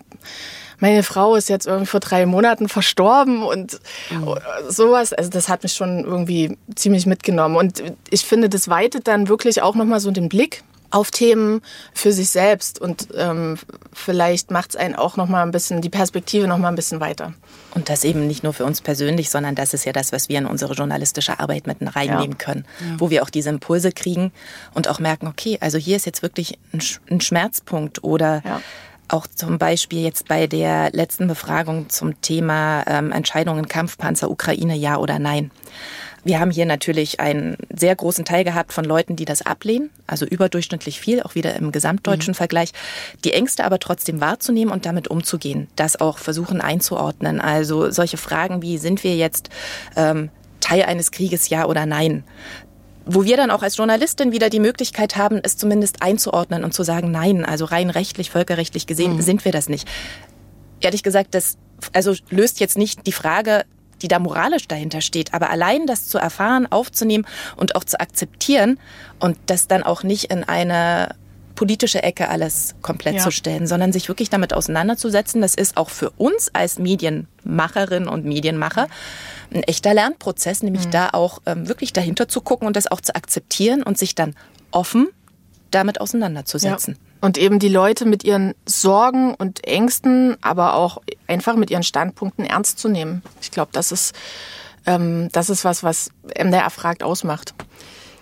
meine 0.80 1.02
Frau 1.02 1.37
ist 1.37 1.49
jetzt 1.49 1.66
irgendwie 1.66 1.87
vor 1.87 2.00
drei 2.00 2.26
Monaten 2.26 2.68
verstorben 2.68 3.42
und 3.42 3.80
mhm. 4.10 4.37
sowas. 4.68 5.12
Also 5.12 5.30
das 5.30 5.49
hat 5.49 5.62
mich 5.62 5.75
schon 5.75 6.04
irgendwie 6.04 6.58
ziemlich 6.75 7.06
mitgenommen. 7.06 7.56
Und 7.56 7.82
ich 8.10 8.25
finde, 8.25 8.49
das 8.49 8.68
weitet 8.68 9.06
dann 9.06 9.28
wirklich 9.28 9.62
auch 9.62 9.75
nochmal 9.75 10.00
so 10.00 10.10
den 10.10 10.28
Blick 10.28 10.62
auf 10.90 11.10
Themen 11.10 11.62
für 11.94 12.12
sich 12.12 12.30
selbst 12.30 12.80
und 12.80 13.08
ähm, 13.16 13.56
vielleicht 13.92 14.50
macht 14.50 14.70
es 14.70 14.76
einen 14.76 14.96
auch 14.96 15.16
noch 15.16 15.28
mal 15.28 15.42
ein 15.42 15.52
bisschen 15.52 15.80
die 15.82 15.88
Perspektive 15.88 16.49
noch 16.49 16.58
mal 16.58 16.68
ein 16.68 16.75
bisschen 16.75 17.00
weiter. 17.00 17.32
Und 17.75 17.88
das 17.88 18.02
eben 18.02 18.26
nicht 18.26 18.42
nur 18.42 18.52
für 18.52 18.64
uns 18.64 18.80
persönlich, 18.80 19.30
sondern 19.30 19.54
das 19.54 19.72
ist 19.72 19.84
ja 19.84 19.92
das, 19.92 20.10
was 20.10 20.28
wir 20.28 20.38
in 20.38 20.46
unsere 20.46 20.75
journalistische 20.75 21.38
Arbeit 21.38 21.68
mit 21.68 21.78
reinnehmen 21.80 22.32
ja. 22.32 22.44
können, 22.44 22.64
ja. 22.80 22.96
wo 22.99 23.10
wir 23.10 23.22
auch 23.22 23.30
diese 23.30 23.50
Impulse 23.50 23.92
kriegen 23.92 24.32
und 24.75 24.88
auch 24.88 24.99
merken, 24.99 25.28
okay, 25.28 25.58
also 25.60 25.78
hier 25.78 25.94
ist 25.94 26.06
jetzt 26.06 26.22
wirklich 26.22 26.58
ein, 26.72 26.82
ein 27.08 27.20
Schmerzpunkt 27.20 28.02
oder 28.02 28.42
ja 28.44 28.60
auch 29.12 29.26
zum 29.26 29.59
Beispiel 29.59 30.00
jetzt 30.00 30.29
bei 30.29 30.47
der 30.47 30.90
letzten 30.93 31.26
Befragung 31.26 31.88
zum 31.88 32.21
Thema 32.21 32.85
ähm, 32.87 33.12
Entscheidungen 33.12 33.69
Kampfpanzer 33.69 34.31
Ukraine 34.31 34.76
ja 34.76 34.97
oder 34.97 35.19
nein. 35.19 35.50
Wir 36.23 36.38
haben 36.38 36.50
hier 36.50 36.67
natürlich 36.67 37.19
einen 37.19 37.57
sehr 37.75 37.97
großen 37.97 38.25
Teil 38.25 38.45
gehabt 38.45 38.73
von 38.73 38.85
Leuten, 38.85 39.17
die 39.17 39.25
das 39.25 39.43
ablehnen, 39.43 39.90
also 40.07 40.26
überdurchschnittlich 40.26 41.00
viel, 41.00 41.23
auch 41.23 41.35
wieder 41.35 41.55
im 41.57 41.73
gesamtdeutschen 41.73 42.33
mhm. 42.33 42.37
Vergleich. 42.37 42.73
Die 43.25 43.33
Ängste 43.33 43.64
aber 43.64 43.79
trotzdem 43.79 44.21
wahrzunehmen 44.21 44.73
und 44.73 44.85
damit 44.85 45.09
umzugehen, 45.09 45.69
das 45.76 45.99
auch 46.00 46.19
versuchen 46.19 46.61
einzuordnen. 46.61 47.40
Also 47.40 47.90
solche 47.90 48.19
Fragen 48.19 48.61
wie, 48.61 48.76
sind 48.76 49.02
wir 49.02 49.17
jetzt 49.17 49.49
ähm, 49.97 50.31
Teil 50.61 50.83
eines 50.83 51.11
Krieges, 51.11 51.49
ja 51.49 51.64
oder 51.64 51.87
nein? 51.87 52.25
Wo 53.07 53.25
wir 53.25 53.37
dann 53.37 53.50
auch 53.50 53.62
als 53.62 53.76
Journalistin 53.76 54.33
wieder 54.33 54.50
die 54.50 54.61
Möglichkeit 54.61 55.16
haben, 55.16 55.40
es 55.42 55.57
zumindest 55.57 56.02
einzuordnen 56.02 56.64
und 56.64 56.75
zu 56.75 56.83
sagen, 56.83 57.11
nein, 57.11 57.45
also 57.45 57.64
rein 57.64 57.90
rechtlich, 57.90 58.30
völkerrechtlich 58.30 58.87
gesehen 58.87 59.16
mhm. 59.16 59.23
sind 59.23 59.45
wir 59.45 59.52
das 59.52 59.69
nicht. 59.69 59.88
Ehrlich 60.80 61.02
gesagt, 61.02 61.35
das 61.35 61.59
also 61.92 62.14
löst 62.30 62.61
jetzt 62.61 62.76
nicht 62.76 63.07
die 63.07 63.12
Frage, 63.12 63.64
die 64.02 64.09
da 64.09 64.19
moralisch 64.19 64.66
dahinter 64.66 65.00
steht, 65.00 65.35
aber 65.35 65.50
allein 65.50 65.87
das 65.87 66.07
zu 66.07 66.19
erfahren, 66.19 66.66
aufzunehmen 66.71 67.26
und 67.57 67.76
auch 67.76 67.85
zu 67.85 68.00
akzeptieren 68.00 68.78
und 69.19 69.37
das 69.47 69.66
dann 69.66 69.83
auch 69.83 70.02
nicht 70.02 70.25
in 70.25 70.45
eine 70.45 71.14
politische 71.61 72.02
Ecke 72.02 72.31
alles 72.31 72.75
komplett 72.81 73.17
ja. 73.17 73.23
zu 73.23 73.31
stellen, 73.31 73.67
sondern 73.67 73.93
sich 73.93 74.09
wirklich 74.09 74.31
damit 74.31 74.55
auseinanderzusetzen. 74.55 75.43
Das 75.43 75.55
ist 75.55 75.76
auch 75.76 75.90
für 75.90 76.09
uns 76.09 76.49
als 76.55 76.79
Medienmacherin 76.79 78.09
und 78.09 78.25
Medienmacher 78.25 78.88
ein 79.52 79.62
echter 79.64 79.93
Lernprozess, 79.93 80.62
nämlich 80.62 80.87
mhm. 80.87 80.90
da 80.93 81.11
auch 81.11 81.43
ähm, 81.45 81.69
wirklich 81.69 81.93
dahinter 81.93 82.29
zu 82.29 82.40
gucken 82.40 82.67
und 82.67 82.76
das 82.76 82.90
auch 82.90 83.02
zu 83.02 83.14
akzeptieren 83.14 83.83
und 83.83 83.99
sich 83.99 84.14
dann 84.14 84.37
offen 84.71 85.09
damit 85.71 86.00
auseinanderzusetzen. 86.00 86.95
Ja. 86.95 87.19
Und 87.21 87.37
eben 87.37 87.59
die 87.59 87.69
Leute 87.69 88.07
mit 88.07 88.25
ihren 88.25 88.55
Sorgen 88.64 89.35
und 89.35 89.62
Ängsten, 89.67 90.38
aber 90.40 90.76
auch 90.76 91.02
einfach 91.26 91.57
mit 91.57 91.71
ihren 91.71 91.83
Standpunkten 91.83 92.47
ernst 92.47 92.79
zu 92.79 92.88
nehmen. 92.88 93.21
Ich 93.43 93.50
glaube, 93.50 93.73
das 93.75 93.93
ist, 93.93 94.14
ähm, 94.87 95.29
das 95.33 95.50
ist 95.50 95.67
was, 95.67 95.83
was 95.83 96.09
MDR 96.23 96.71
fragt 96.71 97.02
ausmacht. 97.02 97.52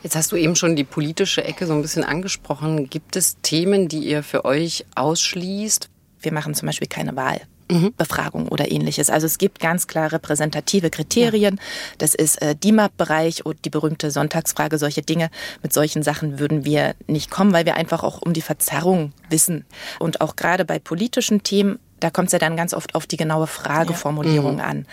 Jetzt 0.02 0.17
hast 0.17 0.33
du 0.33 0.37
eben 0.37 0.57
schon 0.57 0.76
die 0.76 0.85
politische 0.85 1.45
Ecke 1.45 1.67
so 1.67 1.73
ein 1.73 1.83
bisschen 1.83 2.05
angesprochen. 2.05 2.88
Gibt 2.88 3.17
es 3.17 3.37
Themen, 3.43 3.88
die 3.88 3.99
ihr 3.99 4.23
für 4.23 4.45
euch 4.45 4.85
ausschließt? 4.95 5.90
Wir 6.21 6.33
machen 6.33 6.55
zum 6.55 6.67
Beispiel 6.67 6.88
keine 6.88 7.17
Wahl. 7.17 7.40
Mhm. 7.71 7.93
Befragung 7.97 8.49
oder 8.49 8.71
ähnliches. 8.71 9.11
Also 9.11 9.26
es 9.26 9.37
gibt 9.37 9.61
ganz 9.61 9.87
klar 9.87 10.11
repräsentative 10.11 10.88
Kriterien. 10.88 11.57
Ja. 11.57 11.62
Das 11.99 12.14
ist 12.14 12.40
äh, 12.40 12.55
DIMAP-Bereich 12.55 13.45
und 13.45 13.64
die 13.64 13.71
berühmte 13.71 14.11
Sonntagsfrage. 14.11 14.78
Solche 14.78 15.02
Dinge, 15.02 15.31
mit 15.62 15.75
solchen 15.75 16.02
Sachen 16.02 16.38
würden 16.38 16.64
wir 16.64 16.95
nicht 17.07 17.31
kommen, 17.31 17.52
weil 17.52 17.67
wir 17.67 17.75
einfach 17.75 18.02
auch 18.02 18.23
um 18.23 18.33
die 18.33 18.40
Verzerrung 18.40 19.12
wissen. 19.28 19.67
Und 19.99 20.23
auch 20.23 20.37
gerade 20.37 20.64
bei 20.64 20.78
politischen 20.78 21.43
Themen 21.43 21.78
da 22.00 22.11
kommt 22.11 22.28
es 22.28 22.33
ja 22.33 22.38
dann 22.38 22.57
ganz 22.57 22.75
oft 22.75 22.95
auf 22.95 23.07
die 23.07 23.17
genaue 23.17 23.47
Frageformulierung 23.47 24.59
ja. 24.59 24.64
mhm. 24.64 24.71
an. 24.71 24.87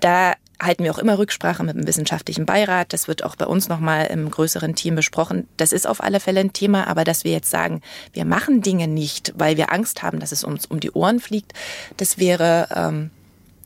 Da 0.00 0.34
halten 0.60 0.84
wir 0.84 0.92
auch 0.92 0.98
immer 0.98 1.18
Rücksprache 1.18 1.64
mit 1.64 1.76
dem 1.76 1.86
wissenschaftlichen 1.86 2.46
Beirat. 2.46 2.92
Das 2.92 3.08
wird 3.08 3.24
auch 3.24 3.36
bei 3.36 3.46
uns 3.46 3.68
nochmal 3.68 4.06
im 4.06 4.30
größeren 4.30 4.74
Team 4.74 4.94
besprochen. 4.94 5.48
Das 5.56 5.72
ist 5.72 5.86
auf 5.86 6.02
alle 6.02 6.20
Fälle 6.20 6.40
ein 6.40 6.52
Thema, 6.52 6.86
aber 6.86 7.04
dass 7.04 7.24
wir 7.24 7.32
jetzt 7.32 7.50
sagen, 7.50 7.80
wir 8.12 8.24
machen 8.24 8.62
Dinge 8.62 8.86
nicht, 8.86 9.32
weil 9.36 9.56
wir 9.56 9.72
Angst 9.72 10.02
haben, 10.02 10.20
dass 10.20 10.32
es 10.32 10.44
uns 10.44 10.66
um 10.66 10.80
die 10.80 10.90
Ohren 10.90 11.20
fliegt, 11.20 11.52
das 11.96 12.18
wäre 12.18 12.68
ähm, 12.74 13.10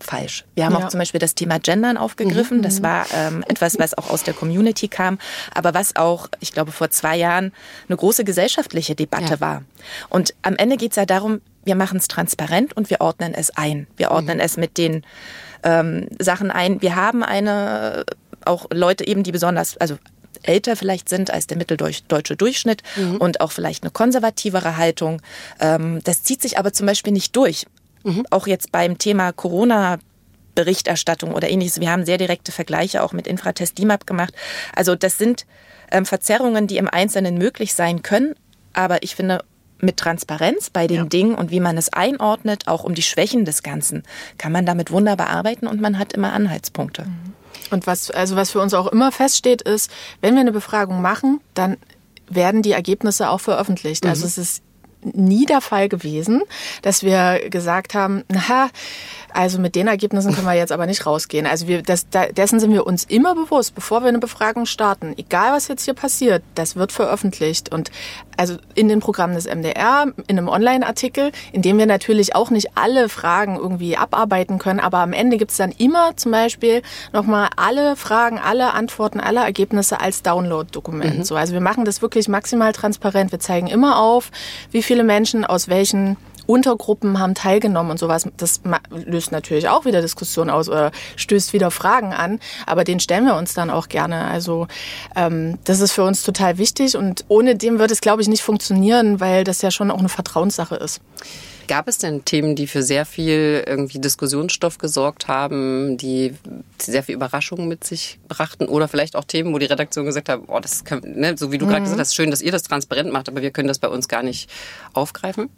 falsch. 0.00 0.44
Wir 0.54 0.66
haben 0.66 0.74
ja. 0.74 0.84
auch 0.84 0.88
zum 0.88 0.98
Beispiel 0.98 1.20
das 1.20 1.34
Thema 1.34 1.58
Gendern 1.58 1.96
aufgegriffen. 1.96 2.62
Das 2.62 2.78
mhm. 2.80 2.84
war 2.84 3.06
ähm, 3.14 3.44
etwas, 3.48 3.78
was 3.78 3.96
auch 3.96 4.10
aus 4.10 4.22
der 4.22 4.34
Community 4.34 4.88
kam, 4.88 5.18
aber 5.54 5.74
was 5.74 5.96
auch, 5.96 6.28
ich 6.40 6.52
glaube, 6.52 6.72
vor 6.72 6.90
zwei 6.90 7.16
Jahren 7.16 7.52
eine 7.88 7.96
große 7.96 8.24
gesellschaftliche 8.24 8.94
Debatte 8.94 9.34
ja. 9.34 9.40
war. 9.40 9.62
Und 10.08 10.34
am 10.42 10.56
Ende 10.56 10.76
geht 10.76 10.92
es 10.92 10.96
ja 10.96 11.06
darum, 11.06 11.40
wir 11.64 11.74
machen 11.74 11.98
es 11.98 12.08
transparent 12.08 12.76
und 12.76 12.90
wir 12.90 13.00
ordnen 13.00 13.34
es 13.34 13.50
ein. 13.56 13.86
Wir 13.96 14.10
ordnen 14.10 14.38
mhm. 14.38 14.44
es 14.44 14.56
mit 14.56 14.78
den 14.78 15.04
ähm, 15.62 16.08
Sachen 16.18 16.50
ein. 16.50 16.82
Wir 16.82 16.96
haben 16.96 17.22
eine, 17.22 18.04
auch 18.44 18.66
Leute 18.72 19.06
eben, 19.06 19.22
die 19.22 19.32
besonders, 19.32 19.76
also 19.78 19.98
älter 20.42 20.76
vielleicht 20.76 21.08
sind 21.08 21.30
als 21.30 21.46
der 21.46 21.56
mitteldeutsche 21.56 22.36
Durchschnitt 22.36 22.82
mhm. 22.96 23.16
und 23.16 23.40
auch 23.40 23.52
vielleicht 23.52 23.82
eine 23.82 23.90
konservativere 23.90 24.76
Haltung. 24.76 25.22
Ähm, 25.60 26.00
das 26.04 26.22
zieht 26.22 26.42
sich 26.42 26.58
aber 26.58 26.72
zum 26.72 26.86
Beispiel 26.86 27.12
nicht 27.12 27.34
durch. 27.36 27.66
Mhm. 28.04 28.26
Auch 28.30 28.46
jetzt 28.46 28.70
beim 28.72 28.98
Thema 28.98 29.32
Corona 29.32 29.98
Berichterstattung 30.54 31.34
oder 31.34 31.50
ähnliches. 31.50 31.80
Wir 31.80 31.90
haben 31.90 32.04
sehr 32.04 32.18
direkte 32.18 32.52
Vergleiche 32.52 33.02
auch 33.02 33.12
mit 33.12 33.26
Infratest 33.26 33.76
DIMAP 33.78 34.06
gemacht. 34.06 34.34
Also 34.74 34.94
das 34.94 35.18
sind 35.18 35.46
ähm, 35.90 36.06
Verzerrungen, 36.06 36.66
die 36.66 36.76
im 36.76 36.88
Einzelnen 36.88 37.38
möglich 37.38 37.74
sein 37.74 38.02
können. 38.02 38.34
Aber 38.72 39.02
ich 39.02 39.16
finde, 39.16 39.44
mit 39.80 39.96
Transparenz 39.96 40.70
bei 40.70 40.86
den 40.86 40.96
ja. 40.96 41.04
Dingen 41.04 41.34
und 41.34 41.50
wie 41.50 41.60
man 41.60 41.76
es 41.76 41.92
einordnet, 41.92 42.68
auch 42.68 42.84
um 42.84 42.94
die 42.94 43.02
Schwächen 43.02 43.44
des 43.44 43.62
Ganzen, 43.62 44.02
kann 44.38 44.52
man 44.52 44.66
damit 44.66 44.90
wunderbar 44.90 45.28
arbeiten 45.30 45.66
und 45.66 45.80
man 45.80 45.98
hat 45.98 46.12
immer 46.12 46.32
Anhaltspunkte. 46.32 47.02
Mhm. 47.02 47.34
Und 47.70 47.86
was, 47.86 48.10
also 48.10 48.36
was 48.36 48.50
für 48.50 48.60
uns 48.60 48.74
auch 48.74 48.86
immer 48.86 49.10
feststeht, 49.10 49.62
ist, 49.62 49.90
wenn 50.20 50.34
wir 50.34 50.40
eine 50.40 50.52
Befragung 50.52 51.02
machen, 51.02 51.40
dann 51.54 51.76
werden 52.28 52.62
die 52.62 52.72
Ergebnisse 52.72 53.28
auch 53.30 53.40
veröffentlicht. 53.40 54.06
Also 54.06 54.20
mhm. 54.20 54.24
Also 54.24 54.40
es 54.40 54.48
ist 54.48 54.62
nie 55.12 55.44
der 55.44 55.60
Fall 55.60 55.88
gewesen, 55.88 56.42
dass 56.82 57.02
wir 57.02 57.50
gesagt 57.50 57.94
haben, 57.94 58.24
na, 58.28 58.70
also 59.34 59.58
mit 59.58 59.74
den 59.74 59.88
Ergebnissen 59.88 60.32
können 60.32 60.46
wir 60.46 60.54
jetzt 60.54 60.70
aber 60.70 60.86
nicht 60.86 61.04
rausgehen. 61.06 61.46
Also 61.46 61.66
wir, 61.66 61.82
das, 61.82 62.08
da, 62.08 62.26
dessen 62.26 62.60
sind 62.60 62.72
wir 62.72 62.86
uns 62.86 63.04
immer 63.04 63.34
bewusst, 63.34 63.74
bevor 63.74 64.02
wir 64.02 64.08
eine 64.08 64.20
Befragung 64.20 64.64
starten. 64.64 65.14
Egal, 65.16 65.52
was 65.52 65.66
jetzt 65.66 65.84
hier 65.84 65.94
passiert, 65.94 66.44
das 66.54 66.76
wird 66.76 66.92
veröffentlicht. 66.92 67.72
Und 67.72 67.90
also 68.36 68.56
in 68.76 68.88
den 68.88 69.00
Programmen 69.00 69.34
des 69.34 69.46
MDR, 69.46 70.06
in 70.28 70.38
einem 70.38 70.48
Online-Artikel, 70.48 71.32
in 71.52 71.62
dem 71.62 71.78
wir 71.78 71.86
natürlich 71.86 72.36
auch 72.36 72.50
nicht 72.50 72.76
alle 72.76 73.08
Fragen 73.08 73.56
irgendwie 73.56 73.96
abarbeiten 73.96 74.58
können, 74.58 74.78
aber 74.78 74.98
am 74.98 75.12
Ende 75.12 75.36
gibt's 75.36 75.56
dann 75.56 75.72
immer 75.72 76.16
zum 76.16 76.30
Beispiel 76.30 76.82
nochmal 77.12 77.48
alle 77.56 77.96
Fragen, 77.96 78.38
alle 78.38 78.72
Antworten, 78.72 79.18
alle 79.18 79.40
Ergebnisse 79.40 80.00
als 80.00 80.22
Download-Dokument. 80.22 81.18
Mhm. 81.18 81.24
So, 81.24 81.34
also 81.34 81.52
wir 81.52 81.60
machen 81.60 81.84
das 81.84 82.02
wirklich 82.02 82.28
maximal 82.28 82.72
transparent. 82.72 83.32
Wir 83.32 83.40
zeigen 83.40 83.66
immer 83.66 83.98
auf, 83.98 84.30
wie 84.70 84.82
viele 84.82 85.02
Menschen 85.02 85.44
aus 85.44 85.66
welchen 85.66 86.16
Untergruppen 86.46 87.18
haben 87.18 87.34
teilgenommen 87.34 87.92
und 87.92 87.98
sowas. 87.98 88.28
Das 88.36 88.60
löst 88.90 89.32
natürlich 89.32 89.68
auch 89.68 89.84
wieder 89.84 90.00
Diskussionen 90.00 90.50
aus 90.50 90.68
oder 90.68 90.90
stößt 91.16 91.52
wieder 91.52 91.70
Fragen 91.70 92.12
an. 92.12 92.40
Aber 92.66 92.84
den 92.84 93.00
stellen 93.00 93.24
wir 93.24 93.36
uns 93.36 93.54
dann 93.54 93.70
auch 93.70 93.88
gerne. 93.88 94.24
Also 94.24 94.66
ähm, 95.16 95.58
das 95.64 95.80
ist 95.80 95.92
für 95.92 96.04
uns 96.04 96.22
total 96.22 96.58
wichtig 96.58 96.96
und 96.96 97.24
ohne 97.28 97.56
dem 97.56 97.78
wird 97.78 97.90
es, 97.90 98.00
glaube 98.00 98.22
ich, 98.22 98.28
nicht 98.28 98.42
funktionieren, 98.42 99.20
weil 99.20 99.44
das 99.44 99.62
ja 99.62 99.70
schon 99.70 99.90
auch 99.90 99.98
eine 99.98 100.08
Vertrauenssache 100.08 100.76
ist. 100.76 101.00
Gab 101.66 101.88
es 101.88 101.98
denn 101.98 102.24
Themen, 102.24 102.56
die 102.56 102.66
für 102.66 102.82
sehr 102.82 103.06
viel 103.06 103.64
irgendwie 103.66 103.98
Diskussionsstoff 103.98 104.78
gesorgt 104.78 105.28
haben, 105.28 105.96
die 105.96 106.34
sehr 106.78 107.02
viel 107.02 107.14
Überraschungen 107.14 107.68
mit 107.68 107.84
sich 107.84 108.18
brachten? 108.28 108.66
Oder 108.66 108.88
vielleicht 108.88 109.16
auch 109.16 109.24
Themen, 109.24 109.54
wo 109.54 109.58
die 109.58 109.66
Redaktion 109.66 110.04
gesagt 110.04 110.28
hat, 110.28 110.40
oh, 110.46 110.60
das 110.60 110.84
kann, 110.84 111.00
ne, 111.04 111.36
so 111.38 111.52
wie 111.52 111.58
du 111.58 111.64
mhm. 111.64 111.70
gerade 111.70 111.82
gesagt 111.82 112.00
hast, 112.00 112.14
schön, 112.14 112.30
dass 112.30 112.42
ihr 112.42 112.52
das 112.52 112.64
transparent 112.64 113.12
macht, 113.12 113.28
aber 113.28 113.40
wir 113.42 113.50
können 113.50 113.68
das 113.68 113.78
bei 113.78 113.88
uns 113.88 114.08
gar 114.08 114.22
nicht 114.22 114.50
aufgreifen? 114.92 115.48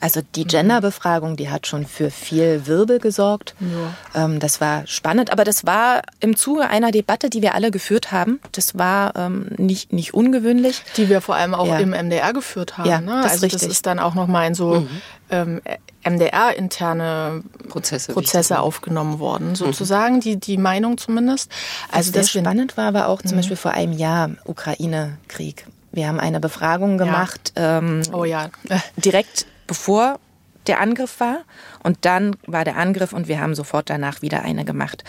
Also 0.00 0.22
die 0.34 0.44
Genderbefragung, 0.44 1.36
die 1.36 1.50
hat 1.50 1.66
schon 1.66 1.86
für 1.86 2.10
viel 2.10 2.66
Wirbel 2.66 2.98
gesorgt. 2.98 3.54
Ja. 3.60 4.24
Ähm, 4.24 4.40
das 4.40 4.60
war 4.60 4.86
spannend, 4.86 5.30
aber 5.30 5.44
das 5.44 5.66
war 5.66 6.02
im 6.20 6.36
Zuge 6.36 6.68
einer 6.68 6.90
Debatte, 6.90 7.28
die 7.28 7.42
wir 7.42 7.54
alle 7.54 7.70
geführt 7.70 8.10
haben. 8.10 8.40
Das 8.52 8.78
war 8.78 9.14
ähm, 9.14 9.48
nicht, 9.58 9.92
nicht 9.92 10.14
ungewöhnlich. 10.14 10.82
Die 10.96 11.10
wir 11.10 11.20
vor 11.20 11.34
allem 11.34 11.54
auch 11.54 11.66
ja. 11.66 11.78
im 11.78 11.90
MDR 11.90 12.32
geführt 12.32 12.78
haben. 12.78 12.88
Ja, 12.88 13.00
ne? 13.00 13.20
das 13.22 13.32
also 13.32 13.48
das 13.48 13.62
ist 13.62 13.84
dann 13.84 13.98
auch 13.98 14.14
nochmal 14.14 14.46
in 14.48 14.54
so 14.54 14.80
mhm. 14.80 14.88
ähm, 15.30 15.60
MDR-interne 16.02 17.42
Prozesse, 17.68 18.14
Prozesse 18.14 18.58
aufgenommen 18.58 19.18
worden, 19.18 19.50
mhm. 19.50 19.56
sozusagen, 19.56 20.16
mhm. 20.16 20.20
die, 20.20 20.36
die 20.40 20.56
Meinung 20.56 20.96
zumindest. 20.96 21.52
Also 21.92 22.10
das 22.10 22.30
spannend 22.30 22.78
war, 22.78 22.94
war 22.94 23.08
auch 23.08 23.20
zum 23.20 23.32
mhm. 23.32 23.36
Beispiel 23.36 23.56
vor 23.56 23.72
einem 23.72 23.92
Jahr 23.92 24.30
Ukraine-Krieg. 24.44 25.66
Wir 25.92 26.08
haben 26.08 26.20
eine 26.20 26.40
Befragung 26.40 26.96
gemacht. 26.96 27.52
Ja. 27.56 27.78
Ähm, 27.78 28.02
oh 28.12 28.24
ja. 28.24 28.48
direkt 28.96 29.44
bevor 29.70 30.18
der 30.66 30.80
Angriff 30.80 31.20
war 31.20 31.40
und 31.82 31.98
dann 32.02 32.36
war 32.46 32.64
der 32.64 32.76
Angriff 32.76 33.12
und 33.12 33.28
wir 33.28 33.40
haben 33.40 33.54
sofort 33.54 33.90
danach 33.90 34.22
wieder 34.22 34.42
eine 34.42 34.64
gemacht. 34.64 35.04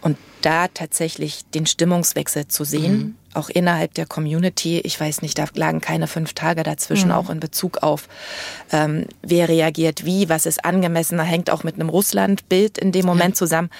Und 0.00 0.16
da 0.42 0.68
tatsächlich 0.68 1.44
den 1.54 1.66
Stimmungswechsel 1.66 2.46
zu 2.46 2.64
sehen, 2.64 2.96
mhm. 2.96 3.14
auch 3.34 3.48
innerhalb 3.48 3.94
der 3.94 4.06
Community, 4.06 4.78
ich 4.80 4.98
weiß 4.98 5.22
nicht, 5.22 5.38
da 5.38 5.46
lagen 5.54 5.80
keine 5.80 6.06
fünf 6.06 6.32
Tage 6.32 6.62
dazwischen, 6.62 7.08
mhm. 7.08 7.14
auch 7.14 7.30
in 7.30 7.40
Bezug 7.40 7.78
auf, 7.78 8.08
ähm, 8.70 9.06
wer 9.22 9.48
reagiert 9.48 10.04
wie, 10.04 10.28
was 10.28 10.46
ist 10.46 10.64
angemessen, 10.64 11.18
hängt 11.20 11.50
auch 11.50 11.64
mit 11.64 11.74
einem 11.74 11.88
Russland-Bild 11.88 12.78
in 12.78 12.92
dem 12.92 13.06
Moment 13.06 13.34
ja. 13.34 13.38
zusammen. 13.38 13.70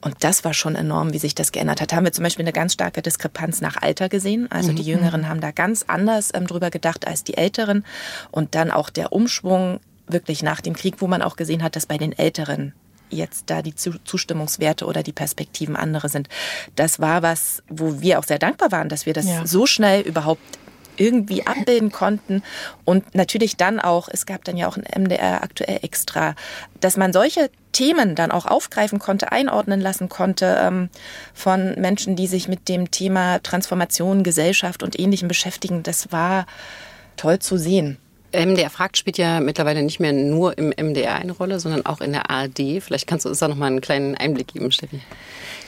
Und 0.00 0.16
das 0.20 0.44
war 0.44 0.54
schon 0.54 0.74
enorm, 0.74 1.12
wie 1.12 1.18
sich 1.18 1.34
das 1.34 1.52
geändert 1.52 1.80
hat. 1.80 1.92
Da 1.92 1.96
haben 1.96 2.04
wir 2.04 2.12
zum 2.12 2.24
Beispiel 2.24 2.44
eine 2.44 2.52
ganz 2.52 2.72
starke 2.72 3.02
Diskrepanz 3.02 3.60
nach 3.60 3.76
Alter 3.76 4.08
gesehen. 4.08 4.50
Also 4.50 4.72
mhm. 4.72 4.76
die 4.76 4.84
Jüngeren 4.84 5.28
haben 5.28 5.40
da 5.40 5.50
ganz 5.50 5.84
anders 5.86 6.30
ähm, 6.34 6.46
drüber 6.46 6.70
gedacht 6.70 7.06
als 7.06 7.24
die 7.24 7.36
Älteren. 7.36 7.84
Und 8.30 8.54
dann 8.54 8.70
auch 8.70 8.88
der 8.88 9.12
Umschwung 9.12 9.80
wirklich 10.08 10.42
nach 10.42 10.60
dem 10.60 10.74
Krieg, 10.74 10.96
wo 11.00 11.06
man 11.06 11.22
auch 11.22 11.36
gesehen 11.36 11.62
hat, 11.62 11.76
dass 11.76 11.86
bei 11.86 11.98
den 11.98 12.12
Älteren 12.12 12.72
jetzt 13.10 13.44
da 13.50 13.62
die 13.62 13.74
Zustimmungswerte 13.74 14.84
oder 14.84 15.02
die 15.02 15.12
Perspektiven 15.12 15.76
andere 15.76 16.08
sind. 16.08 16.28
Das 16.74 17.00
war 17.00 17.22
was, 17.22 17.62
wo 17.68 18.00
wir 18.00 18.18
auch 18.18 18.24
sehr 18.24 18.38
dankbar 18.38 18.72
waren, 18.72 18.88
dass 18.88 19.06
wir 19.06 19.14
das 19.14 19.26
ja. 19.26 19.46
so 19.46 19.66
schnell 19.66 20.00
überhaupt 20.00 20.42
irgendwie 20.96 21.46
abbilden 21.46 21.92
konnten. 21.92 22.42
Und 22.84 23.14
natürlich 23.14 23.56
dann 23.56 23.80
auch, 23.80 24.08
es 24.10 24.26
gab 24.26 24.44
dann 24.44 24.56
ja 24.56 24.66
auch 24.66 24.76
ein 24.76 24.84
MDR 25.02 25.42
aktuell 25.42 25.80
extra, 25.82 26.34
dass 26.80 26.96
man 26.96 27.12
solche 27.12 27.50
Themen 27.72 28.14
dann 28.14 28.30
auch 28.30 28.46
aufgreifen 28.46 28.98
konnte, 28.98 29.32
einordnen 29.32 29.80
lassen 29.80 30.08
konnte 30.08 30.58
ähm, 30.60 30.88
von 31.34 31.74
Menschen, 31.74 32.16
die 32.16 32.26
sich 32.26 32.48
mit 32.48 32.68
dem 32.68 32.90
Thema 32.90 33.40
Transformation, 33.40 34.22
Gesellschaft 34.22 34.82
und 34.82 34.98
Ähnlichem 34.98 35.28
beschäftigen. 35.28 35.82
Das 35.82 36.12
war 36.12 36.46
toll 37.16 37.38
zu 37.38 37.58
sehen. 37.58 37.98
MDR 38.32 38.70
fragt 38.70 38.96
spielt 38.96 39.18
ja 39.18 39.40
mittlerweile 39.40 39.82
nicht 39.82 40.00
mehr 40.00 40.12
nur 40.12 40.56
im 40.58 40.70
MDR 40.70 41.16
eine 41.16 41.32
Rolle, 41.32 41.60
sondern 41.60 41.86
auch 41.86 42.00
in 42.00 42.12
der 42.12 42.30
ARD. 42.30 42.82
Vielleicht 42.82 43.06
kannst 43.06 43.24
du 43.24 43.28
uns 43.28 43.38
da 43.38 43.48
noch 43.48 43.56
mal 43.56 43.66
einen 43.66 43.80
kleinen 43.80 44.16
Einblick 44.16 44.48
geben, 44.48 44.70
Steffi. 44.72 45.00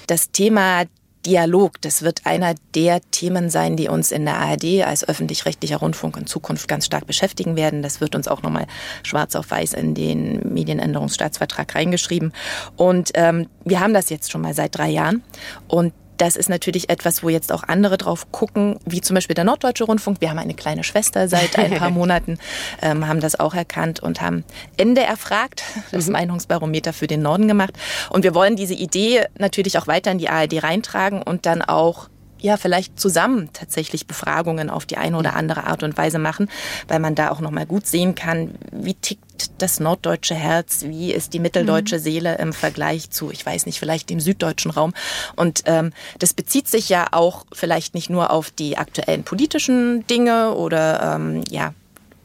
Das 0.06 0.30
Thema 0.30 0.84
Dialog, 1.26 1.80
das 1.82 2.02
wird 2.02 2.24
einer 2.24 2.54
der 2.74 3.00
Themen 3.10 3.50
sein, 3.50 3.76
die 3.76 3.88
uns 3.88 4.12
in 4.12 4.24
der 4.24 4.36
ARD 4.36 4.82
als 4.84 5.06
öffentlich-rechtlicher 5.06 5.78
Rundfunk 5.78 6.16
in 6.16 6.26
Zukunft 6.26 6.68
ganz 6.68 6.86
stark 6.86 7.06
beschäftigen 7.06 7.56
werden. 7.56 7.82
Das 7.82 8.00
wird 8.00 8.14
uns 8.14 8.28
auch 8.28 8.42
nochmal 8.42 8.66
schwarz 9.02 9.34
auf 9.34 9.50
weiß 9.50 9.74
in 9.74 9.94
den 9.94 10.40
Medienänderungsstaatsvertrag 10.52 11.74
reingeschrieben. 11.74 12.32
Und 12.76 13.10
ähm, 13.14 13.48
wir 13.64 13.80
haben 13.80 13.94
das 13.94 14.10
jetzt 14.10 14.30
schon 14.30 14.40
mal 14.40 14.54
seit 14.54 14.76
drei 14.78 14.88
Jahren. 14.88 15.22
Und 15.66 15.92
das 16.18 16.36
ist 16.36 16.48
natürlich 16.48 16.90
etwas, 16.90 17.22
wo 17.22 17.28
jetzt 17.28 17.52
auch 17.52 17.62
andere 17.62 17.96
drauf 17.96 18.30
gucken, 18.32 18.78
wie 18.84 19.00
zum 19.00 19.14
Beispiel 19.14 19.34
der 19.34 19.44
Norddeutsche 19.44 19.84
Rundfunk. 19.84 20.20
Wir 20.20 20.30
haben 20.30 20.38
eine 20.38 20.54
kleine 20.54 20.84
Schwester 20.84 21.28
seit 21.28 21.58
ein 21.58 21.74
paar 21.76 21.90
Monaten, 21.98 22.38
ähm, 22.82 23.08
haben 23.08 23.20
das 23.20 23.38
auch 23.38 23.54
erkannt 23.54 24.00
und 24.00 24.20
haben 24.20 24.44
Ende 24.76 25.02
erfragt, 25.02 25.62
das. 25.92 26.08
Meinungsbarometer 26.08 26.92
für 26.92 27.06
den 27.06 27.22
Norden 27.22 27.48
gemacht. 27.48 27.72
Und 28.10 28.24
wir 28.24 28.34
wollen 28.34 28.56
diese 28.56 28.74
Idee 28.74 29.24
natürlich 29.38 29.78
auch 29.78 29.86
weiter 29.86 30.10
in 30.10 30.18
die 30.18 30.28
ARD 30.28 30.62
reintragen 30.62 31.22
und 31.22 31.46
dann 31.46 31.62
auch 31.62 32.08
ja, 32.40 32.56
vielleicht 32.56 32.98
zusammen 32.98 33.50
tatsächlich 33.52 34.06
Befragungen 34.06 34.70
auf 34.70 34.86
die 34.86 34.96
eine 34.96 35.16
oder 35.16 35.34
andere 35.34 35.64
Art 35.64 35.82
und 35.82 35.96
Weise 35.96 36.18
machen, 36.18 36.48
weil 36.86 37.00
man 37.00 37.14
da 37.14 37.30
auch 37.30 37.40
nochmal 37.40 37.66
gut 37.66 37.86
sehen 37.86 38.14
kann, 38.14 38.54
wie 38.72 38.94
tickt 38.94 39.24
das 39.58 39.80
norddeutsche 39.80 40.34
Herz, 40.34 40.82
wie 40.82 41.12
ist 41.12 41.32
die 41.32 41.38
mitteldeutsche 41.38 41.96
mhm. 41.96 42.02
Seele 42.02 42.38
im 42.38 42.52
Vergleich 42.52 43.10
zu, 43.10 43.30
ich 43.30 43.44
weiß 43.44 43.66
nicht, 43.66 43.78
vielleicht 43.78 44.10
dem 44.10 44.20
süddeutschen 44.20 44.70
Raum. 44.70 44.94
Und 45.36 45.62
ähm, 45.66 45.92
das 46.18 46.34
bezieht 46.34 46.68
sich 46.68 46.88
ja 46.88 47.08
auch 47.12 47.46
vielleicht 47.52 47.94
nicht 47.94 48.10
nur 48.10 48.30
auf 48.30 48.50
die 48.50 48.78
aktuellen 48.78 49.22
politischen 49.22 50.06
Dinge 50.06 50.54
oder 50.54 51.14
ähm, 51.14 51.42
ja, 51.50 51.74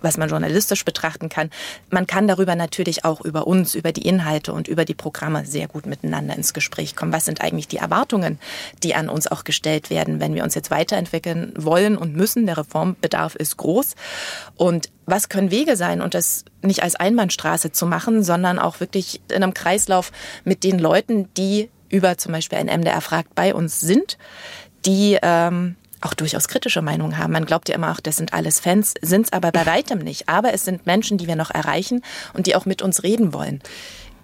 was 0.04 0.18
man 0.18 0.30
journalistisch 0.30 0.86
betrachten 0.86 1.30
kann. 1.30 1.50
Man 1.90 2.08
kann 2.08 2.28
darüber 2.28 2.56
natürlich 2.56 3.06
auch 3.06 3.22
über 3.22 3.48
uns, 3.48 3.76
über 3.76 3.92
die 3.92 4.08
Inhalte 4.08 4.54
und 4.54 4.68
über 4.68 4.86
die 4.86 4.94
Programme 4.94 5.46
sehr 5.46 5.68
gut 5.68 5.86
miteinander 5.86 6.36
ins 6.36 6.54
Gespräch 6.54 6.96
kommen. 6.96 7.14
Was 7.14 7.26
sind 7.26 7.42
eigentlich 7.42 7.68
die 7.68 7.78
Erwartungen, 7.78 8.40
die 8.84 8.96
an 8.96 9.10
uns 9.10 9.28
auch 9.28 9.44
gestellt 9.44 9.90
werden, 9.90 10.20
wenn 10.20 10.36
wir 10.36 10.44
uns 10.44 10.56
jetzt 10.56 10.72
weiterentwickeln 10.72 11.54
wollen 11.56 11.98
und 11.98 12.16
müssen? 12.16 12.46
Der 12.46 12.58
Reformbedarf 12.58 13.36
ist 13.36 13.58
groß. 13.58 13.96
Und 14.56 14.90
was 15.06 15.30
können 15.30 15.52
Wege 15.52 15.76
sein 15.76 16.02
und 16.02 16.14
das 16.14 16.46
nicht 16.62 16.84
als 16.84 16.96
Einbahnstraße 16.96 17.72
zu 17.72 17.86
machen, 17.86 18.24
sondern 18.24 18.60
auch 18.60 18.80
wirklich 18.80 19.22
in 19.30 19.44
einem 19.44 19.54
Kreislauf 19.54 20.12
mit 20.44 20.64
den 20.64 20.80
Leuten, 20.80 21.30
die 21.36 21.70
über 21.90 22.18
zum 22.18 22.32
Beispiel 22.32 22.58
ein 22.58 22.68
MDR 22.68 23.02
fragt 23.02 23.36
bei 23.36 23.54
uns 23.54 23.80
sind, 23.80 24.18
die 24.86 25.18
ähm, 25.22 25.76
auch 26.06 26.14
durchaus 26.14 26.48
kritische 26.48 26.82
Meinungen 26.82 27.18
haben. 27.18 27.34
Man 27.34 27.46
glaubt 27.46 27.70
ja 27.70 27.76
immer 27.76 27.92
auch, 27.92 28.00
das 28.00 28.18
sind 28.18 28.34
alles 28.34 28.60
Fans, 28.60 28.94
sind 29.02 29.28
es 29.28 29.34
aber 29.34 29.52
bei 29.52 29.66
weitem 29.66 30.00
nicht. 30.00 30.30
Aber 30.30 30.54
es 30.54 30.66
sind 30.66 30.86
Menschen, 30.86 31.18
die 31.18 31.28
wir 31.28 31.36
noch 31.36 31.52
erreichen 31.52 32.04
und 32.34 32.48
die 32.48 32.56
auch 32.56 32.66
mit 32.66 32.82
uns 32.82 33.04
reden 33.04 33.34
wollen. 33.34 33.62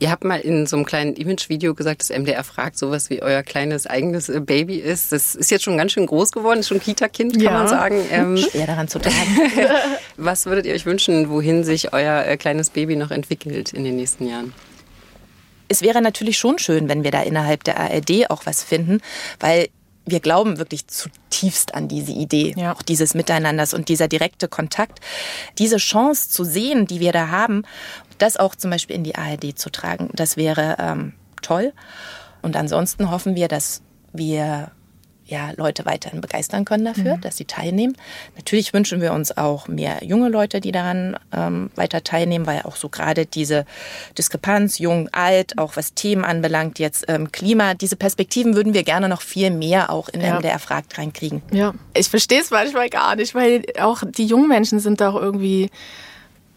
Ihr 0.02 0.12
habt 0.12 0.24
mal 0.24 0.40
in 0.40 0.66
so 0.66 0.78
einem 0.78 0.86
kleinen 0.86 1.14
Image-Video 1.14 1.76
gesagt, 1.76 2.00
dass 2.00 2.10
MDR 2.10 2.46
fragt, 2.46 2.78
sowas 2.78 3.10
wie 3.10 3.22
euer 3.22 3.44
kleines 3.44 3.86
eigenes 3.86 4.30
äh, 4.30 4.40
Baby 4.40 4.78
ist. 4.78 5.12
Das 5.12 5.36
ist 5.36 5.52
jetzt 5.52 5.66
schon 5.66 5.78
ganz 5.78 5.92
schön 5.92 6.06
groß 6.06 6.32
geworden, 6.32 6.62
ist 6.62 6.70
schon 6.70 6.80
Kita-Kind, 6.80 7.34
kann 7.34 7.42
ja. 7.42 7.52
man 7.52 7.68
sagen. 7.68 8.02
Ähm, 8.10 8.38
Schwer 8.52 8.68
daran 8.68 8.88
zu 8.88 9.00
tragen. 9.00 9.18
Was 10.18 10.46
würdet 10.46 10.66
ihr 10.66 10.74
euch 10.74 10.86
wünschen, 10.86 11.30
wohin 11.30 11.66
sich 11.66 11.92
euer 11.92 12.26
äh, 12.26 12.38
kleines 12.38 12.70
Baby 12.70 12.96
noch 12.96 13.12
entwickelt 13.12 13.74
in 13.74 13.84
den 13.84 13.98
nächsten 13.98 14.26
Jahren? 14.26 14.54
Es 15.68 15.82
wäre 15.82 16.02
natürlich 16.02 16.38
schon 16.38 16.60
schön, 16.60 16.88
wenn 16.88 17.04
wir 17.04 17.12
da 17.12 17.22
innerhalb 17.22 17.66
der 17.66 17.78
ARD 17.78 18.30
auch 18.30 18.46
was 18.46 18.64
finden, 18.64 19.02
weil 19.40 19.68
wir 20.12 20.20
glauben 20.20 20.58
wirklich 20.58 20.88
zutiefst 20.88 21.74
an 21.74 21.88
diese 21.88 22.12
Idee, 22.12 22.54
ja. 22.58 22.74
auch 22.74 22.82
dieses 22.82 23.14
Miteinanders 23.14 23.74
und 23.74 23.90
dieser 23.90 24.08
direkte 24.08 24.48
Kontakt. 24.48 25.00
Diese 25.58 25.78
Chance 25.78 26.30
zu 26.30 26.44
sehen, 26.44 26.86
die 26.86 27.00
wir 27.00 27.12
da 27.12 27.30
haben, 27.30 27.64
das 28.18 28.38
auch 28.38 28.56
zum 28.56 28.72
Beispiel 28.72 28.96
in 28.96 29.04
die 29.04 29.16
ARD 29.16 29.58
zu 29.58 29.70
tragen, 29.70 30.10
das 30.14 30.38
wäre 30.38 30.76
ähm, 30.80 31.14
toll. 31.42 31.74
Und 32.42 32.56
ansonsten 32.56 33.12
hoffen 33.12 33.36
wir, 33.36 33.48
dass 33.48 33.82
wir 34.14 34.72
ja, 35.30 35.52
Leute 35.56 35.86
weiterhin 35.86 36.22
begeistern 36.22 36.66
können 36.66 36.86
dafür, 36.86 37.18
mhm. 37.18 37.22
dass 37.22 37.38
sie 37.38 37.46
teilnehmen. 37.46 37.96
Natürlich 38.36 38.74
wünschen 38.74 39.02
wir 39.02 39.14
uns 39.14 39.38
auch 39.38 39.68
mehr 39.68 40.04
junge 40.04 40.30
Leute, 40.30 40.60
die 40.60 40.72
daran 40.72 41.18
ähm, 41.32 41.70
weiter 41.76 42.04
teilnehmen, 42.04 42.48
weil 42.48 42.64
auch 42.64 42.76
so 42.76 42.90
gerade 42.90 43.26
diese 43.26 43.66
Diskrepanz, 44.18 44.80
jung, 44.80 45.10
alt, 45.12 45.58
auch 45.58 45.76
was 45.76 45.94
Themen 45.94 46.26
anbelangt, 46.26 46.80
jetzt 46.80 47.06
ähm, 47.08 47.32
Klima, 47.32 47.76
diese 47.76 47.96
Perspektiven 47.96 48.56
würden 48.56 48.74
wir 48.74 48.84
gerne 48.84 49.08
noch 49.08 49.22
viel 49.22 49.52
mehr 49.52 49.92
auch 49.92 50.10
in 50.10 50.22
ja. 50.22 50.40
der 50.40 50.52
Erfragt 50.52 50.98
reinkriegen. 50.98 51.42
Ja, 51.52 51.74
ich 51.94 52.10
verstehe 52.10 52.42
es 52.42 52.50
manchmal 52.50 52.90
gar 52.90 53.16
nicht, 53.16 53.36
weil 53.36 53.64
auch 53.80 54.02
die 54.06 54.26
jungen 54.26 54.48
Menschen 54.48 54.80
sind 54.80 55.02
doch 55.02 55.16
irgendwie 55.16 55.70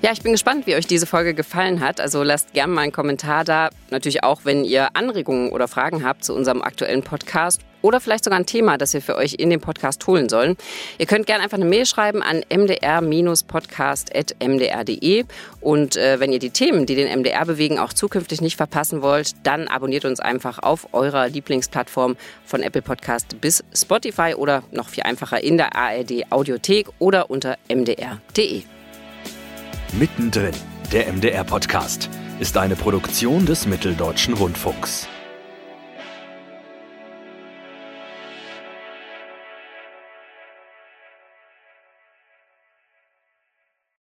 Ja, 0.02 0.12
ich 0.12 0.22
bin 0.22 0.32
gespannt, 0.32 0.68
wie 0.68 0.76
euch 0.76 0.88
diese 0.88 1.06
Folge 1.06 1.34
gefallen 1.34 1.82
hat. 1.82 2.00
Also 2.00 2.24
lasst 2.24 2.54
gerne 2.54 2.72
mal 2.72 2.82
einen 2.82 2.92
Kommentar 2.92 3.44
da. 3.44 3.70
Natürlich 3.90 4.24
auch, 4.24 4.42
wenn 4.46 4.64
ihr 4.64 4.96
Anregungen 4.96 5.52
oder 5.52 5.68
Fragen 5.68 6.06
habt 6.06 6.24
zu 6.24 6.34
unserem 6.34 6.62
aktuellen 6.62 7.04
Podcast 7.04 7.62
oder 7.88 8.00
vielleicht 8.02 8.26
sogar 8.26 8.38
ein 8.38 8.46
Thema, 8.46 8.78
das 8.78 8.94
wir 8.94 9.02
für 9.02 9.16
euch 9.16 9.36
in 9.36 9.50
den 9.50 9.62
Podcast 9.62 10.06
holen 10.08 10.28
sollen. 10.28 10.58
Ihr 10.98 11.06
könnt 11.06 11.26
gerne 11.26 11.42
einfach 11.44 11.56
eine 11.58 11.64
Mail 11.66 11.86
schreiben 11.86 12.22
an 12.22 12.44
mdr-podcast.mdr.de 12.50 15.24
und 15.62 15.96
äh, 15.96 16.20
wenn 16.20 16.34
ihr 16.34 16.40
die 16.40 16.50
Themen, 16.50 16.86
die 16.86 16.96
den 16.96 17.08
MDR 17.20 17.46
bewegen, 17.46 17.80
auch 17.80 17.94
zukünftig 17.94 18.42
nicht 18.42 18.58
verpassen 18.58 19.02
wollt, 19.02 19.32
dann 19.44 19.70
abonniert 19.70 20.04
uns 20.04 20.20
einfach 20.20 20.60
auf 20.60 20.94
eurer 20.94 21.30
Lieblingsplattform 21.30 22.18
von 22.46 22.62
Apple 22.62 22.82
Podcast 22.82 23.40
bis 23.40 23.64
Spotify 23.74 24.34
oder 24.36 24.64
noch 24.72 24.90
viel 24.90 25.04
einfacher 25.04 25.42
in 25.42 25.56
der 25.56 25.74
ARD 25.76 26.30
Audiothek 26.30 26.90
oder 27.00 27.30
unter 27.30 27.56
mdr.de. 27.70 28.64
Mittendrin, 29.94 30.52
der 30.92 31.14
MDR-Podcast, 31.14 32.10
ist 32.40 32.58
eine 32.58 32.76
Produktion 32.76 33.46
des 33.46 33.66
Mitteldeutschen 33.66 34.34
Rundfunks. 34.34 35.08